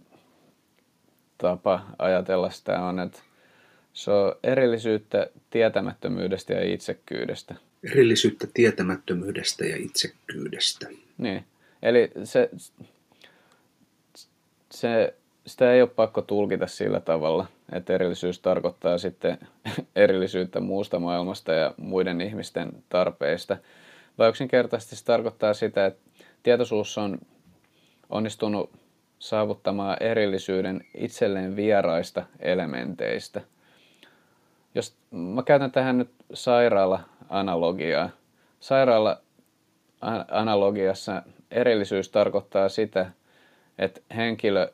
[1.38, 3.20] tapa ajatella sitä on, että
[3.94, 7.56] se on erillisyyttä tietämättömyydestä ja itsekkyydestä.
[7.92, 10.88] Erillisyyttä tietämättömyydestä ja itsekkyydestä.
[11.18, 11.46] Niin,
[11.82, 12.50] eli se,
[14.72, 15.14] se,
[15.48, 19.38] sitä ei ole pakko tulkita sillä tavalla, että erillisyys tarkoittaa sitten
[19.96, 23.58] erillisyyttä muusta maailmasta ja muiden ihmisten tarpeista,
[24.18, 26.02] vai yksinkertaisesti se tarkoittaa sitä, että
[26.44, 27.20] tietoisuus on
[28.10, 28.72] onnistunut
[29.20, 33.42] saavuttamaan erillisyyden itselleen vieraista elementeistä–
[34.76, 36.10] jos mä käytän tähän nyt
[37.34, 38.10] sairaala-analogiaa.
[38.60, 41.22] Sairaala-analogiassa
[41.52, 43.12] erillisyys tarkoittaa sitä,
[43.80, 44.72] että henkilö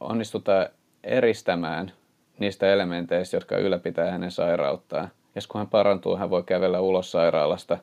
[0.00, 0.66] onnistutaan
[1.04, 1.92] eristämään
[2.38, 5.10] niistä elementeistä, jotka ylläpitää hänen sairauttaan.
[5.34, 7.78] Ja kun hän parantuu, hän voi kävellä ulos sairaalasta.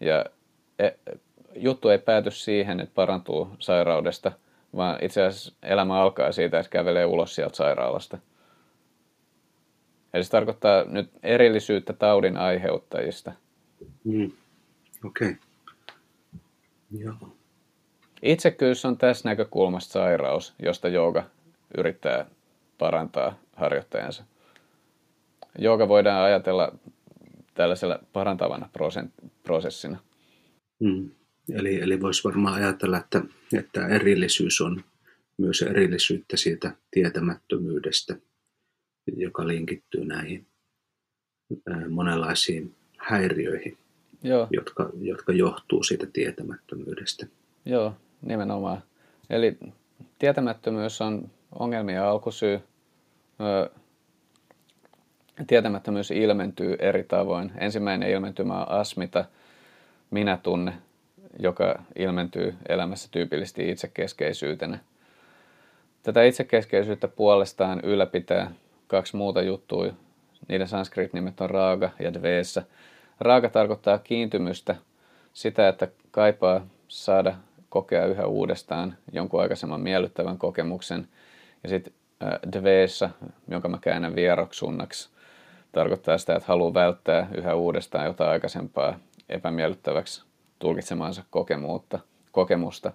[0.00, 0.24] Ja
[0.78, 0.90] e,
[1.56, 4.32] juttu ei pääty siihen, että parantuu sairaudesta,
[4.76, 8.18] vaan itse asiassa elämä alkaa siitä, että kävelee ulos sieltä sairaalasta–
[10.14, 13.32] Eli se tarkoittaa nyt erillisyyttä taudin aiheuttajista.
[14.04, 14.32] Mm.
[15.04, 15.28] Okei.
[15.28, 15.34] Okay.
[16.90, 17.36] Joo.
[18.22, 21.24] Itsekyys on tässä näkökulmasta sairaus, josta jooga
[21.78, 22.26] yrittää
[22.78, 24.24] parantaa harjoittajansa.
[25.58, 26.78] Jooga voidaan ajatella
[27.54, 28.68] tällaisella parantavana
[29.42, 29.98] prosessina.
[30.80, 31.10] Mm.
[31.52, 33.22] Eli, eli voisi varmaan ajatella, että,
[33.52, 34.84] että erillisyys on
[35.38, 38.16] myös erillisyyttä siitä tietämättömyydestä–
[39.06, 40.46] joka linkittyy näihin
[41.90, 43.78] monenlaisiin häiriöihin,
[44.22, 44.46] Joo.
[44.50, 47.26] Jotka, jotka johtuu siitä tietämättömyydestä.
[47.64, 48.82] Joo, nimenomaan.
[49.30, 49.58] Eli
[50.18, 52.60] tietämättömyys on ongelmien alkusyy.
[55.46, 57.52] Tietämättömyys ilmentyy eri tavoin.
[57.58, 59.24] Ensimmäinen ilmentymä on asmita,
[60.10, 60.72] minä tunne,
[61.38, 64.78] joka ilmentyy elämässä tyypillisesti itsekeskeisyytenä.
[66.02, 68.50] Tätä itsekeskeisyyttä puolestaan ylläpitää
[68.86, 69.86] kaksi muuta juttua.
[70.48, 72.62] Niiden sanskrit-nimet on raaga ja dveessa.
[73.22, 74.76] Raaga tarkoittaa kiintymystä,
[75.32, 77.34] sitä, että kaipaa saada
[77.68, 81.08] kokea yhä uudestaan jonkun aikaisemman miellyttävän kokemuksen.
[81.62, 81.92] Ja sitten
[82.52, 83.10] dveessa,
[83.48, 85.10] jonka mä käännän vieroksunnaksi,
[85.72, 88.98] tarkoittaa sitä, että haluaa välttää yhä uudestaan jotain aikaisempaa
[89.28, 90.22] epämiellyttäväksi
[90.58, 91.98] tulkitsemaansa kokemuutta,
[92.32, 92.92] kokemusta.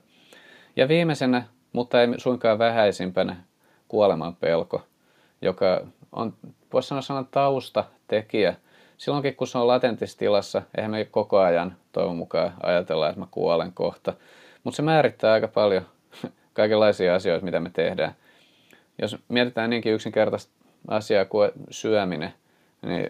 [0.76, 3.36] Ja viimeisenä, mutta ei suinkaan vähäisimpänä,
[3.88, 4.82] kuoleman pelko,
[5.42, 6.34] joka on,
[6.74, 8.56] voisi sanoa, sanoa taustatekijä.
[8.98, 13.28] Silloinkin, kun se on latentissa tilassa, eihän me koko ajan toivon mukaan ajatella, että mä
[13.32, 14.14] kuolen kohta.
[14.64, 15.86] Mutta se määrittää aika paljon
[16.54, 18.16] kaikenlaisia asioita, mitä me tehdään.
[19.02, 20.54] Jos mietitään niinkin yksinkertaista
[20.88, 22.34] asiaa kuin syöminen,
[22.82, 23.10] niin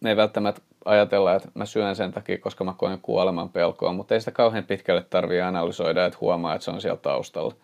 [0.00, 4.14] me ei välttämättä ajatella, että mä syön sen takia, koska mä koen kuoleman pelkoa, mutta
[4.14, 7.54] ei sitä kauhean pitkälle tarvitse analysoida, että huomaa, että se on siellä taustalla.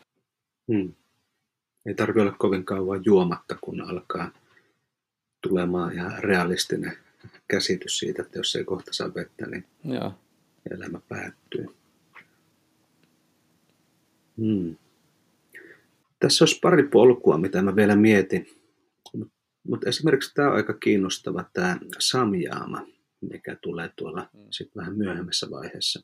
[0.72, 0.92] Hmm.
[1.86, 4.30] Ei tarvitse olla kovin kauan juomatta, kun alkaa
[5.48, 6.98] tulemaan ihan realistinen
[7.48, 10.14] käsitys siitä, että jos ei kohta saa vettä, niin Joo.
[10.70, 11.66] elämä päättyy.
[14.36, 14.76] Hmm.
[16.20, 18.46] Tässä olisi pari polkua, mitä mä vielä mietin.
[19.68, 22.86] Mutta esimerkiksi tämä on aika kiinnostava tämä samjaama,
[23.20, 24.46] mikä tulee tuolla hmm.
[24.50, 26.00] sit vähän myöhemmässä vaiheessa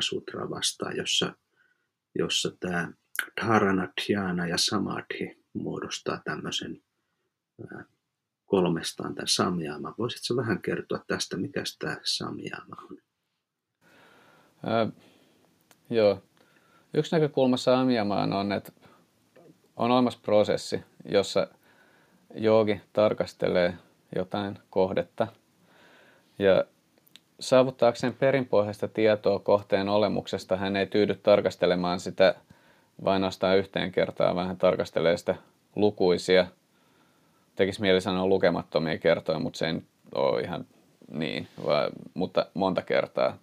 [0.00, 1.34] Sutra vastaan, jossa,
[2.18, 2.92] jossa tämä
[3.40, 6.82] dharana, dhyana ja samadhi muodostaa tämmöisen
[8.54, 9.94] kolmestaan tämän samjaama.
[9.98, 12.98] Voisitko vähän kertoa tästä, mikä tämä samjaama on?
[14.66, 14.92] Äh,
[15.90, 16.22] joo.
[16.94, 18.72] Yksi näkökulma samjamaan on, että
[19.76, 21.46] on olemassa prosessi, jossa
[22.34, 23.74] joogi tarkastelee
[24.16, 25.26] jotain kohdetta
[26.38, 26.64] ja
[27.40, 32.34] saavuttaakseen perinpohjaista tietoa kohteen olemuksesta hän ei tyydy tarkastelemaan sitä
[33.04, 35.34] vain ainoastaan yhteen kertaan, vaan hän tarkastelee sitä
[35.76, 36.46] lukuisia,
[37.56, 39.82] tekisi mieli sanoa lukemattomia kertoja, mutta se ei
[40.14, 40.66] ole ihan
[41.12, 43.38] niin, vaan, mutta monta kertaa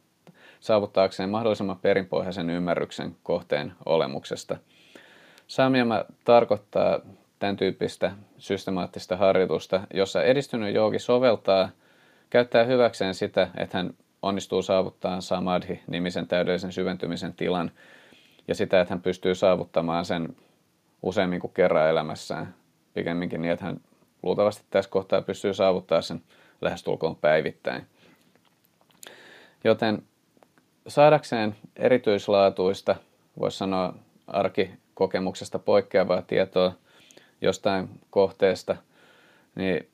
[0.59, 4.57] saavuttaakseen mahdollisimman perinpohjaisen ymmärryksen kohteen olemuksesta.
[5.47, 6.99] Samyama tarkoittaa
[7.39, 11.69] tämän tyyppistä systemaattista harjoitusta, jossa edistynyt joogi soveltaa,
[12.29, 17.71] käyttää hyväkseen sitä, että hän onnistuu saavuttaa samadhi-nimisen täydellisen syventymisen tilan
[18.47, 20.35] ja sitä, että hän pystyy saavuttamaan sen
[21.01, 22.55] useammin kuin kerran elämässään.
[22.93, 23.77] Pikemminkin niin, että hän
[24.23, 26.21] luultavasti tässä kohtaa pystyy saavuttamaan sen
[26.61, 27.87] lähestulkoon päivittäin.
[29.63, 30.03] Joten
[30.87, 32.95] saadakseen erityislaatuista,
[33.39, 33.93] voisi sanoa
[34.27, 36.73] arkikokemuksesta poikkeavaa tietoa
[37.41, 38.77] jostain kohteesta,
[39.55, 39.89] niin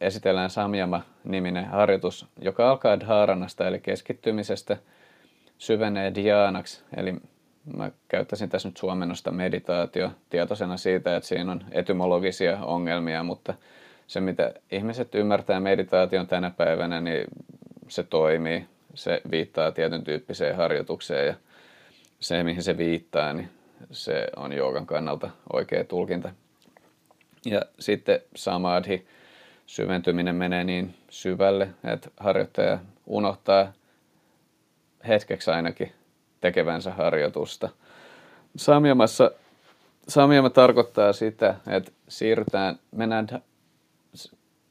[0.00, 4.76] esitellään Samyama-niminen harjoitus, joka alkaa dharanasta eli keskittymisestä,
[5.58, 7.14] syvenee dianaksi, eli
[7.76, 13.54] mä käyttäisin tässä nyt suomennosta meditaatio tietoisena siitä, että siinä on etymologisia ongelmia, mutta
[14.06, 17.24] se mitä ihmiset ymmärtää meditaation tänä päivänä, niin
[17.88, 18.66] se toimii.
[18.94, 21.34] Se viittaa tietyn tyyppiseen harjoitukseen ja
[22.20, 23.48] se, mihin se viittaa, niin
[23.90, 26.30] se on joogan kannalta oikea tulkinta.
[27.46, 29.06] Ja sitten samadhi,
[29.66, 33.72] syventyminen menee niin syvälle, että harjoittaja unohtaa
[35.08, 35.92] hetkeksi ainakin
[36.42, 37.68] tekevänsä harjoitusta.
[38.56, 39.30] Samyamassa,
[40.08, 43.28] samyama tarkoittaa sitä, että siirrytään, mennään,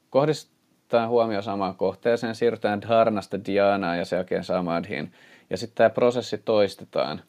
[0.10, 5.14] kohdistetaan huomio samaan kohteeseen, siirrytään dharnasta dhyanaan ja sen jälkeen samadhiin.
[5.50, 7.22] Ja sitten tämä prosessi toistetaan.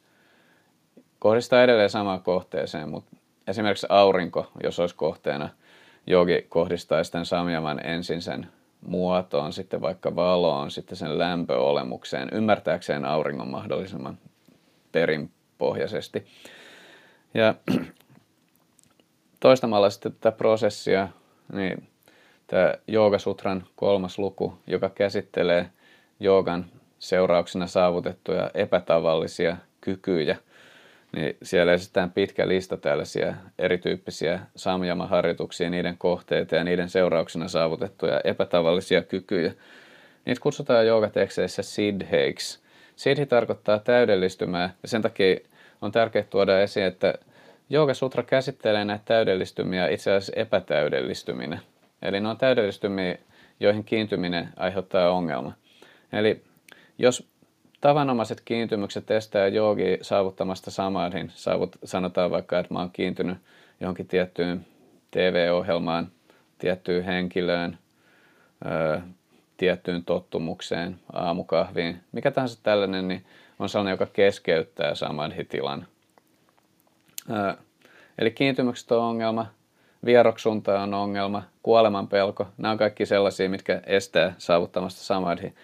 [1.19, 3.17] Kohdistaa edelleen samaan kohteeseen, mutta
[3.47, 5.49] esimerkiksi aurinko, jos olisi kohteena,
[6.07, 8.47] jogi kohdistaa sitten samyaman ensin sen
[8.87, 14.19] muotoon, sitten vaikka valoon, sitten sen lämpöolemukseen, ymmärtääkseen auringon mahdollisimman
[14.93, 16.27] perinpohjaisesti.
[17.35, 17.55] Ja
[19.41, 21.09] toistamalla sitten tätä prosessia,
[21.53, 21.89] niin
[22.47, 25.71] tämä Joogasutran kolmas luku, joka käsittelee
[26.21, 26.65] joogan
[26.99, 30.37] seurauksena saavutettuja epätavallisia kykyjä,
[31.17, 39.03] niin siellä esitetään pitkä lista tällaisia erityyppisiä samjama-harjoituksia, niiden kohteita ja niiden seurauksena saavutettuja epätavallisia
[39.03, 39.53] kykyjä.
[40.27, 42.62] Niitä kutsutaan joogatekseissä siddheiksi,
[43.03, 45.37] Siddhi tarkoittaa täydellistymää ja sen takia
[45.81, 47.15] on tärkeää tuoda esiin, että
[47.71, 51.61] Jooga Sutra käsittelee näitä täydellistymiä itse asiassa epätäydellistyminen.
[52.03, 53.19] Eli ne on täydellistymiä,
[53.61, 55.53] joihin kiintyminen aiheuttaa ongelma.
[56.13, 56.43] Eli
[56.99, 57.29] jos
[57.81, 63.39] tavanomaiset kiintymykset estää joogi saavuttamasta samadhin, saavut, sanotaan vaikka, että mä oon kiintynyt
[63.81, 64.67] johonkin tiettyyn
[65.11, 66.09] TV-ohjelmaan,
[66.59, 67.79] tiettyyn henkilöön,
[69.57, 73.25] tiettyyn tottumukseen, aamukahviin, mikä tahansa tällainen, niin
[73.59, 75.87] on sellainen, joka keskeyttää samadhi-tilan.
[78.19, 79.47] Eli kiintymykset on ongelma,
[80.05, 85.55] vieroksunta on ongelma, kuoleman pelko, nämä on kaikki sellaisia, mitkä estää saavuttamasta samadhi.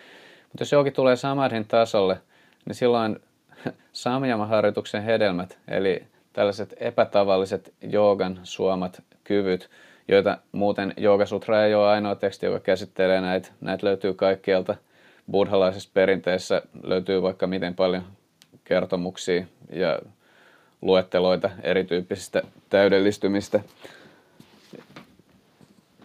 [0.42, 2.20] Mutta jos jokin tulee samadhin tasolle,
[2.66, 3.20] niin silloin
[3.92, 9.70] samyama-harjoituksen hedelmät, eli tällaiset epätavalliset joogan suomat kyvyt,
[10.08, 13.48] joita muuten Joogasutra ei ole ainoa teksti, joka käsittelee näitä.
[13.60, 14.74] Näitä löytyy kaikkialta
[15.30, 18.02] buddhalaisessa perinteessä löytyy vaikka miten paljon
[18.64, 19.98] kertomuksia ja
[20.82, 23.60] luetteloita erityyppisistä täydellistymistä.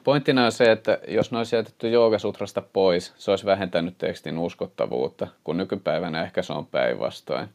[0.03, 5.27] Pointtina on se, että jos ne olisi jätetty Joogasutrasta pois, se olisi vähentänyt tekstin uskottavuutta,
[5.43, 7.49] kun nykypäivänä ehkä se on päinvastoin.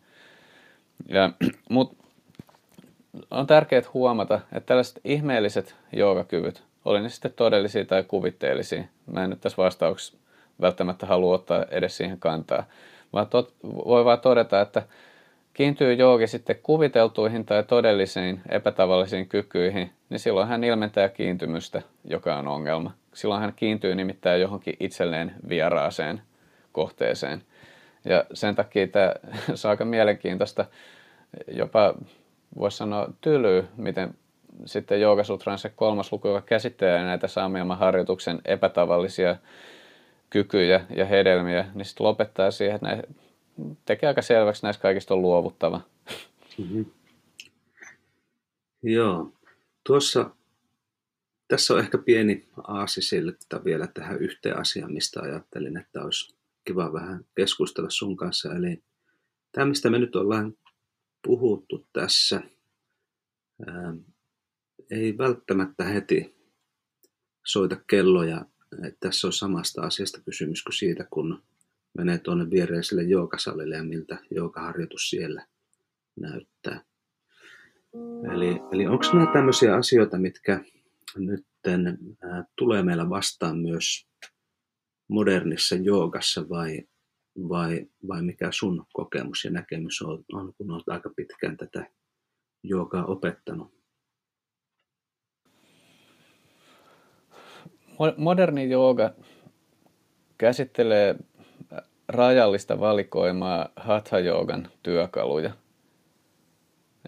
[1.09, 1.31] Ja,
[1.71, 1.97] mut
[3.31, 9.31] on tärkeää huomata, että tällaiset ihmeelliset joogakyvyt, oli ne sitten todellisia tai kuvitteellisia, mä en
[9.31, 10.19] nyt tässä vastauksessa
[10.61, 12.65] välttämättä halua ottaa edes siihen kantaa,
[13.13, 14.83] vaan tot, voi vaan todeta, että
[15.55, 22.49] kiintyy joogi sitten kuviteltuihin tai todellisiin epätavallisiin kykyihin, niin silloin hän ilmentää kiintymystä, joka on
[22.49, 22.93] ongelma.
[23.15, 26.23] Silloin hän kiintyy nimittäin johonkin itselleen vieraaseen
[26.73, 27.43] kohteeseen.
[28.05, 29.15] Ja sen takia tämä
[29.49, 30.65] on aika mielenkiintoista,
[31.49, 31.95] jopa
[32.59, 34.15] voisi sanoa tylyä, miten
[34.65, 39.37] sitten Joogasutran se kolmas luku, joka käsittelee näitä Saamioman harjoituksen epätavallisia
[40.31, 43.03] kykyjä ja hedelmiä, niin sitten lopettaa siihen, että ne
[43.85, 45.81] tekee aika selväksi näistä kaikista on luovuttava.
[46.59, 46.85] Mm-hmm.
[48.83, 49.33] Joo.
[49.87, 50.31] Tuossa,
[51.49, 57.25] tässä on ehkä pieni aasisilta vielä tähän yhteen asiaan, mistä ajattelin, että olisi kiva vähän
[57.35, 58.55] keskustella sun kanssa.
[58.55, 58.83] Eli
[59.53, 60.55] tämä, mistä me nyt ollaan
[61.29, 62.43] puhuttu tässä,
[63.67, 63.95] ää,
[64.91, 66.37] ei välttämättä heti
[67.47, 68.45] soita kelloja.
[68.73, 71.43] Että tässä on samasta asiasta kysymys kuin siitä, kun
[71.99, 75.47] menee tuonne viereiselle joogasalille ja miltä joogaharjoitus siellä
[76.21, 76.85] näyttää.
[78.35, 80.65] Eli, eli onko nämä tämmöisiä asioita, mitkä
[81.17, 81.47] nyt
[82.59, 84.07] tulee meillä vastaan myös
[85.09, 86.83] modernissa joogassa vai,
[87.49, 91.87] vai, vai mikä sun kokemus ja näkemys on, on kun olet aika pitkään tätä
[92.63, 93.79] joogaa opettanut?
[98.17, 99.11] Moderni jooga
[100.39, 101.17] käsittelee
[102.09, 105.51] rajallista valikoimaa hatha joogan työkaluja.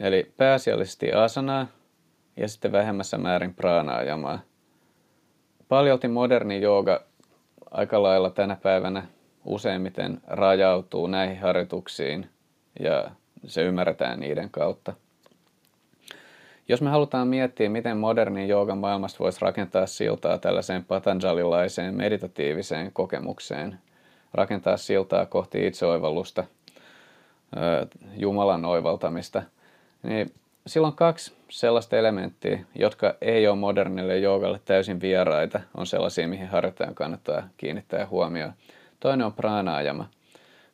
[0.01, 1.67] Eli pääasiallisesti asanaa
[2.37, 4.41] ja sitten vähemmässä määrin praanaajamaa.
[5.69, 7.05] Paljolti moderni jooga
[7.71, 9.07] aika lailla tänä päivänä
[9.45, 12.31] useimmiten rajautuu näihin harjoituksiin
[12.81, 13.11] ja
[13.47, 14.93] se ymmärretään niiden kautta.
[16.69, 23.79] Jos me halutaan miettiä, miten moderni joogan maailmasta voisi rakentaa siltaa tällaiseen patanjalilaiseen meditatiiviseen kokemukseen,
[24.35, 26.45] rakentaa siltaa kohti itseoivallusta,
[28.17, 29.43] Jumalan oivaltamista,
[30.03, 30.31] niin
[30.67, 36.95] silloin kaksi sellaista elementtiä, jotka ei ole modernille joogalle täysin vieraita, on sellaisia, mihin harjoittajan
[36.95, 38.53] kannattaa kiinnittää huomioon.
[39.01, 40.09] Toinen on praanaajama,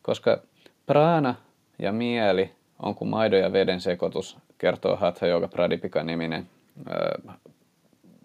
[0.02, 0.38] koska
[0.86, 1.34] praana
[1.78, 6.48] ja mieli on kuin maidon ja veden sekoitus, kertoo Hatha Yoga Pradipika niminen
[6.90, 7.36] äh,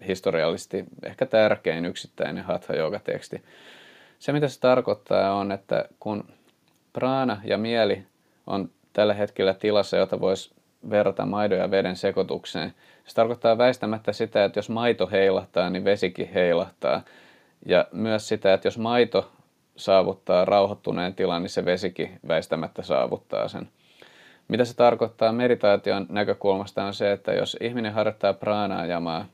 [0.08, 3.44] historiallisesti ehkä tärkein yksittäinen Hatha Yoga teksti.
[4.20, 6.24] Se mitä se tarkoittaa on, että kun
[6.94, 8.06] praana ja mieli
[8.48, 10.52] on tällä hetkellä tilassa, jota voisi
[10.90, 12.74] verrata maidon ja veden sekoitukseen.
[13.06, 17.02] Se tarkoittaa väistämättä sitä, että jos maito heilahtaa, niin vesikin heilahtaa.
[17.66, 19.32] Ja myös sitä, että jos maito
[19.84, 23.70] saavuttaa rauhoittuneen tilan, niin se vesikin väistämättä saavuttaa sen.
[24.48, 29.26] Mitä se tarkoittaa meditaation näkökulmasta on se, että jos ihminen harjoittaa praanajamaa,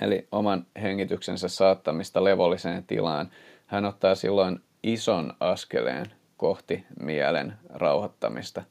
[0.00, 3.30] eli oman hengityksensä saattamista levolliseen tilaan,
[3.66, 6.06] hän ottaa silloin ison askeleen
[6.36, 8.62] kohti mielen rauhoittamista.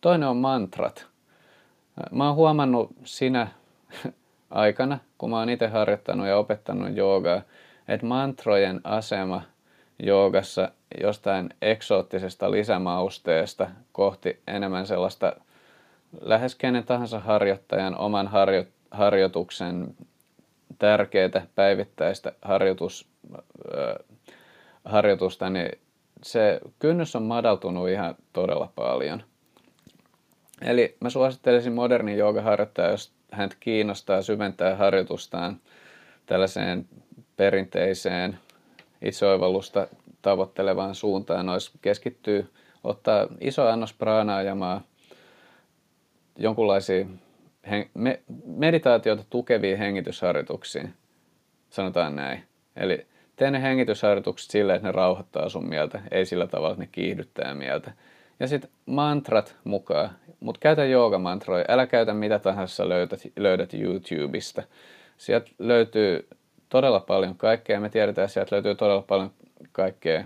[0.00, 1.06] Toinen on mantrat.
[2.10, 3.48] Mä oon huomannut sinä
[4.50, 7.42] aikana, kun mä oon itse harjoittanut ja opettanut joogaa,
[7.88, 9.42] että mantrojen asema
[10.02, 10.70] joogassa
[11.00, 15.36] jostain eksoottisesta lisämausteesta kohti enemmän sellaista
[16.20, 19.94] lähes kenen tahansa harjoittajan oman harjo- harjoituksen
[20.78, 24.06] tärkeää päivittäistä harjoitus, äh,
[24.84, 25.70] harjoitusta, niin
[26.22, 29.22] se kynnys on madaltunut ihan todella paljon.
[30.62, 35.60] Eli mä suosittelisin modernin joogaharjoittaja, jos hän kiinnostaa syventää harjoitustaan
[36.26, 36.88] tällaiseen
[37.36, 38.38] perinteiseen
[39.02, 39.88] itseoivallusta
[40.22, 42.50] tavoittelevaan suuntaan, olisi keskittyy
[42.84, 44.80] ottaa iso annos praanaajamaa,
[46.38, 47.06] jonkunlaisia
[47.94, 50.94] me, meditaatiota tukeviin hengitysharjoituksiin,
[51.70, 52.42] sanotaan näin.
[52.76, 53.06] Eli
[53.36, 57.54] tee ne hengitysharjoitukset silleen, että ne rauhoittaa sun mieltä, ei sillä tavalla, että ne kiihdyttää
[57.54, 57.92] mieltä.
[58.40, 60.10] Ja sitten mantrat mukaan,
[60.40, 64.62] mutta käytä joogamantroja, älä käytä mitä tahansa löydät, löydät YouTubesta.
[65.16, 66.28] Sieltä löytyy
[66.70, 69.30] todella paljon kaikkea, me tiedetään, että sieltä löytyy todella paljon
[69.72, 70.24] kaikkea,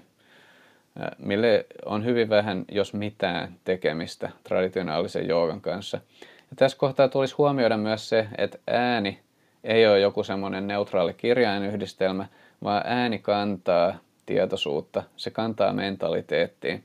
[1.18, 6.00] mille on hyvin vähän, jos mitään tekemistä traditionaalisen joogan kanssa.
[6.20, 9.20] Ja tässä kohtaa tulisi huomioida myös se, että ääni
[9.64, 12.26] ei ole joku semmoinen neutraali kirjainyhdistelmä,
[12.62, 16.84] vaan ääni kantaa tietoisuutta, se kantaa mentaliteettiin.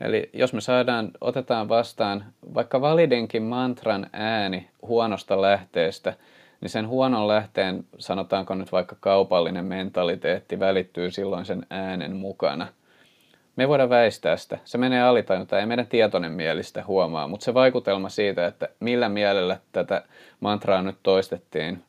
[0.00, 6.14] Eli jos me saadaan, otetaan vastaan vaikka validinkin mantran ääni huonosta lähteestä,
[6.60, 12.66] niin sen huonon lähteen, sanotaanko nyt vaikka kaupallinen mentaliteetti, välittyy silloin sen äänen mukana.
[13.56, 14.58] Me ei voida väistää sitä.
[14.64, 19.58] Se menee alitajuntaan, ei meidän tietoinen mielistä huomaa, mutta se vaikutelma siitä, että millä mielellä
[19.72, 20.02] tätä
[20.40, 21.82] mantraa nyt toistettiin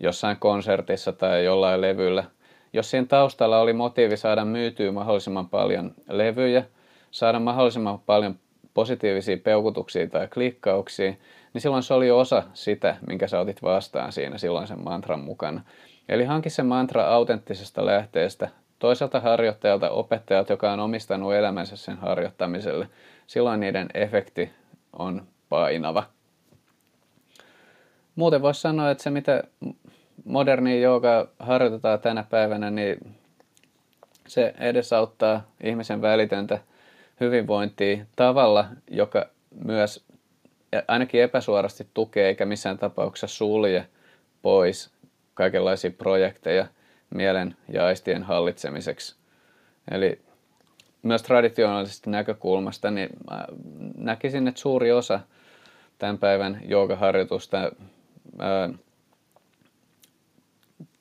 [0.00, 2.24] jossain konsertissa tai jollain levyllä,
[2.72, 6.64] jos siinä taustalla oli motiivi saada myytyä mahdollisimman paljon levyjä,
[7.10, 8.38] saada mahdollisimman paljon
[8.74, 11.14] positiivisia peukutuksia tai klikkauksia,
[11.54, 15.60] niin silloin se oli osa sitä, minkä sä otit vastaan siinä silloin sen mantran mukana.
[16.08, 18.48] Eli hanki se mantra autenttisesta lähteestä,
[18.78, 22.88] toiselta harjoittajalta, opettajalta, joka on omistanut elämänsä sen harjoittamiselle.
[23.26, 24.50] Silloin niiden efekti
[24.92, 26.04] on painava.
[28.14, 29.42] Muuten voisi sanoa, että se mitä
[30.24, 33.16] moderni joka harjoitetaan tänä päivänä, niin
[34.26, 36.58] se edesauttaa ihmisen välitöntä
[37.20, 39.26] hyvinvointia tavalla, joka
[39.64, 40.03] myös
[40.88, 43.88] ainakin epäsuorasti tukee eikä missään tapauksessa sulje
[44.42, 44.94] pois
[45.34, 46.66] kaikenlaisia projekteja
[47.14, 49.16] mielen ja aistien hallitsemiseksi.
[49.90, 50.20] Eli
[51.02, 53.08] myös traditionaalisesta näkökulmasta niin
[53.96, 55.20] näkisin, että suuri osa
[55.98, 57.72] tämän päivän joogaharjoitusta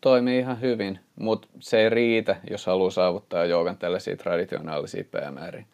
[0.02, 5.66] toimii ihan hyvin, mutta se ei riitä, jos haluaa saavuttaa joogan tällaisia traditionaalisia päämääriä.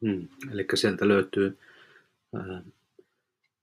[0.00, 0.28] Hmm.
[0.52, 1.65] Eli sieltä löytyy ää,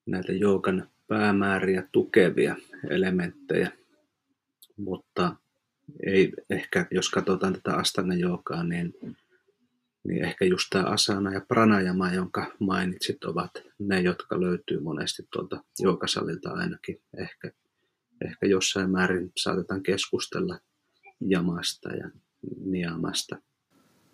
[0.05, 2.55] näitä joogan päämääriä tukevia
[2.89, 3.71] elementtejä,
[4.77, 5.35] mutta
[6.05, 8.93] ei ehkä, jos katsotaan tätä astana joogaa, niin,
[10.03, 15.63] niin ehkä just tämä asana ja pranajama, jonka mainitsit, ovat ne, jotka löytyy monesti tuolta
[15.79, 17.01] joogasalilta ainakin.
[17.17, 17.51] Ehkä,
[18.25, 20.59] ehkä jossain määrin saatetaan keskustella
[21.21, 22.09] jamasta ja
[22.65, 23.37] niamasta–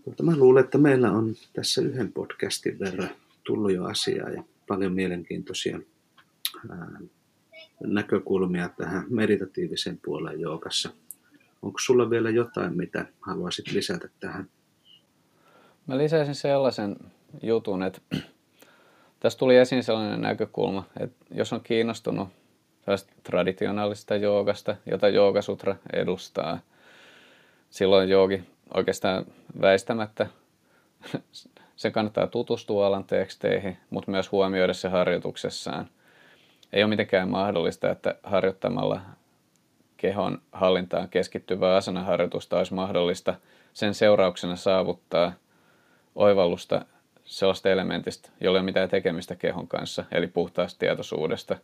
[0.09, 3.09] mutta mä luulen, että meillä on tässä yhden podcastin verran
[3.49, 5.80] tullut jo asiaa ja paljon mielenkiintoisia
[7.84, 10.89] näkökulmia tähän meditatiiviseen puoleen joukassa.
[11.61, 14.49] Onko sulla vielä jotain, mitä haluaisit lisätä tähän?
[15.88, 16.95] Mä lisäisin sellaisen
[17.43, 18.01] jutun, että
[19.19, 22.30] tässä tuli esiin sellainen näkökulma, että jos on kiinnostunut
[22.85, 26.59] tästä traditionaalista joogasta, jota joogasutra edustaa,
[27.69, 28.43] silloin joogi
[28.73, 29.26] oikeastaan
[29.61, 30.27] väistämättä
[31.80, 35.89] se kannattaa tutustua alan teksteihin, mutta myös huomioida se harjoituksessaan.
[36.73, 39.01] Ei ole mitenkään mahdollista, että harjoittamalla
[39.97, 43.35] kehon hallintaan keskittyvää asanaharjoitusta olisi mahdollista
[43.73, 45.34] sen seurauksena saavuttaa
[46.15, 46.85] oivallusta
[47.26, 51.56] sellaista elementistä, jolla ei ole mitään tekemistä kehon kanssa, eli puhtaasta tietoisuudesta.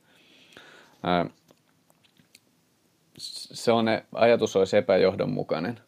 [3.18, 5.80] Se on, ajatus olisi epäjohdonmukainen.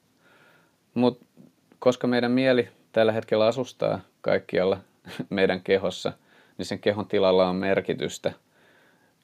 [0.94, 1.26] Mutta
[1.80, 4.78] koska meidän mieli tällä hetkellä asustaa kaikkialla
[5.30, 6.14] meidän kehossa,
[6.58, 8.34] niin sen kehon tilalla on merkitystä.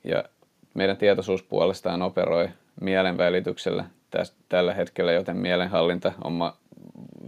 [0.04, 0.24] Ja
[0.74, 2.50] meidän tietoisuus puolestaan operoi
[2.82, 3.86] mielen välityksellä
[4.50, 6.34] tällä hetkellä, joten mielenhallinta on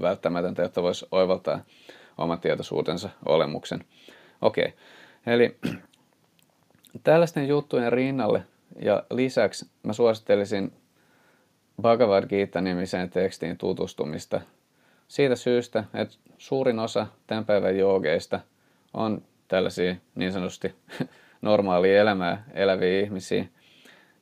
[0.01, 1.59] välttämätöntä, jotta voisi oivaltaa
[2.17, 3.85] oman tietoisuutensa olemuksen.
[4.41, 5.33] Okei, okay.
[5.33, 5.57] eli
[7.03, 8.43] tällaisten juttujen rinnalle
[8.81, 10.73] ja lisäksi mä suosittelisin
[11.81, 14.41] Bhagavad Gita-nimiseen tekstiin tutustumista
[15.07, 18.39] siitä syystä, että suurin osa tämän päivän joogeista
[18.93, 20.75] on tällaisia niin sanotusti
[21.41, 23.45] normaalia elämää eläviä ihmisiä,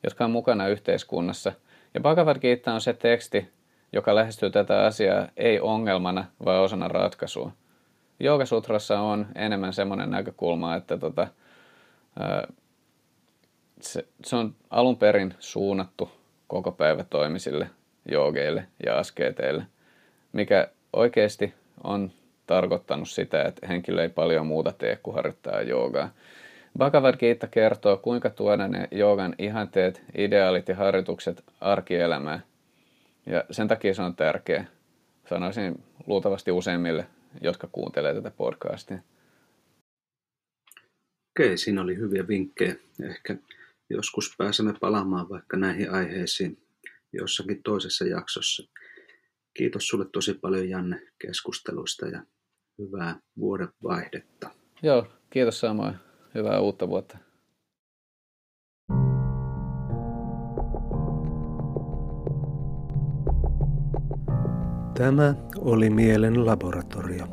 [0.02, 1.52] jotka on mukana yhteiskunnassa.
[1.94, 3.48] Ja Bhagavad Gita on se teksti,
[3.92, 7.52] joka lähestyy tätä asiaa ei ongelmana, vaan osana ratkaisua.
[8.20, 11.28] Joogasutrassa on enemmän semmoinen näkökulma, että tota,
[13.80, 16.10] se, se on alun perin suunnattu
[16.46, 17.70] koko päivä toimisille
[18.10, 19.66] joogeille ja askeeteille,
[20.32, 21.54] mikä oikeasti
[21.84, 22.10] on
[22.46, 26.10] tarkoittanut sitä, että henkilö ei paljon muuta tee kuin harjoittaa joogaa.
[26.78, 32.42] Bhagavad Gita kertoo, kuinka tuoda ne joogan ihanteet, ideaalit ja harjoitukset arkielämään.
[33.26, 34.64] Ja sen takia se on tärkeä.
[35.28, 37.06] Sanoisin luultavasti useimmille,
[37.40, 38.98] jotka kuuntelee tätä podcastia.
[41.32, 42.74] Okei, siinä oli hyviä vinkkejä.
[43.02, 43.36] Ehkä
[43.90, 46.58] joskus pääsemme palaamaan vaikka näihin aiheisiin
[47.12, 48.68] jossakin toisessa jaksossa.
[49.54, 52.22] Kiitos sulle tosi paljon Janne keskusteluista ja
[52.78, 54.50] hyvää vuoden vaihdetta.
[54.82, 55.94] Joo, kiitos samoin.
[56.34, 57.18] Hyvää uutta vuotta.
[64.98, 67.26] Tämä oli Mielen laboratorio.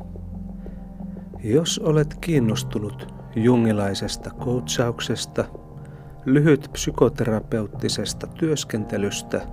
[1.44, 5.46] Jos olet kiinnostunut jungilaisesta coachauksesta–
[6.26, 9.48] lyhyt psykoterapeuttisesta työskentelystä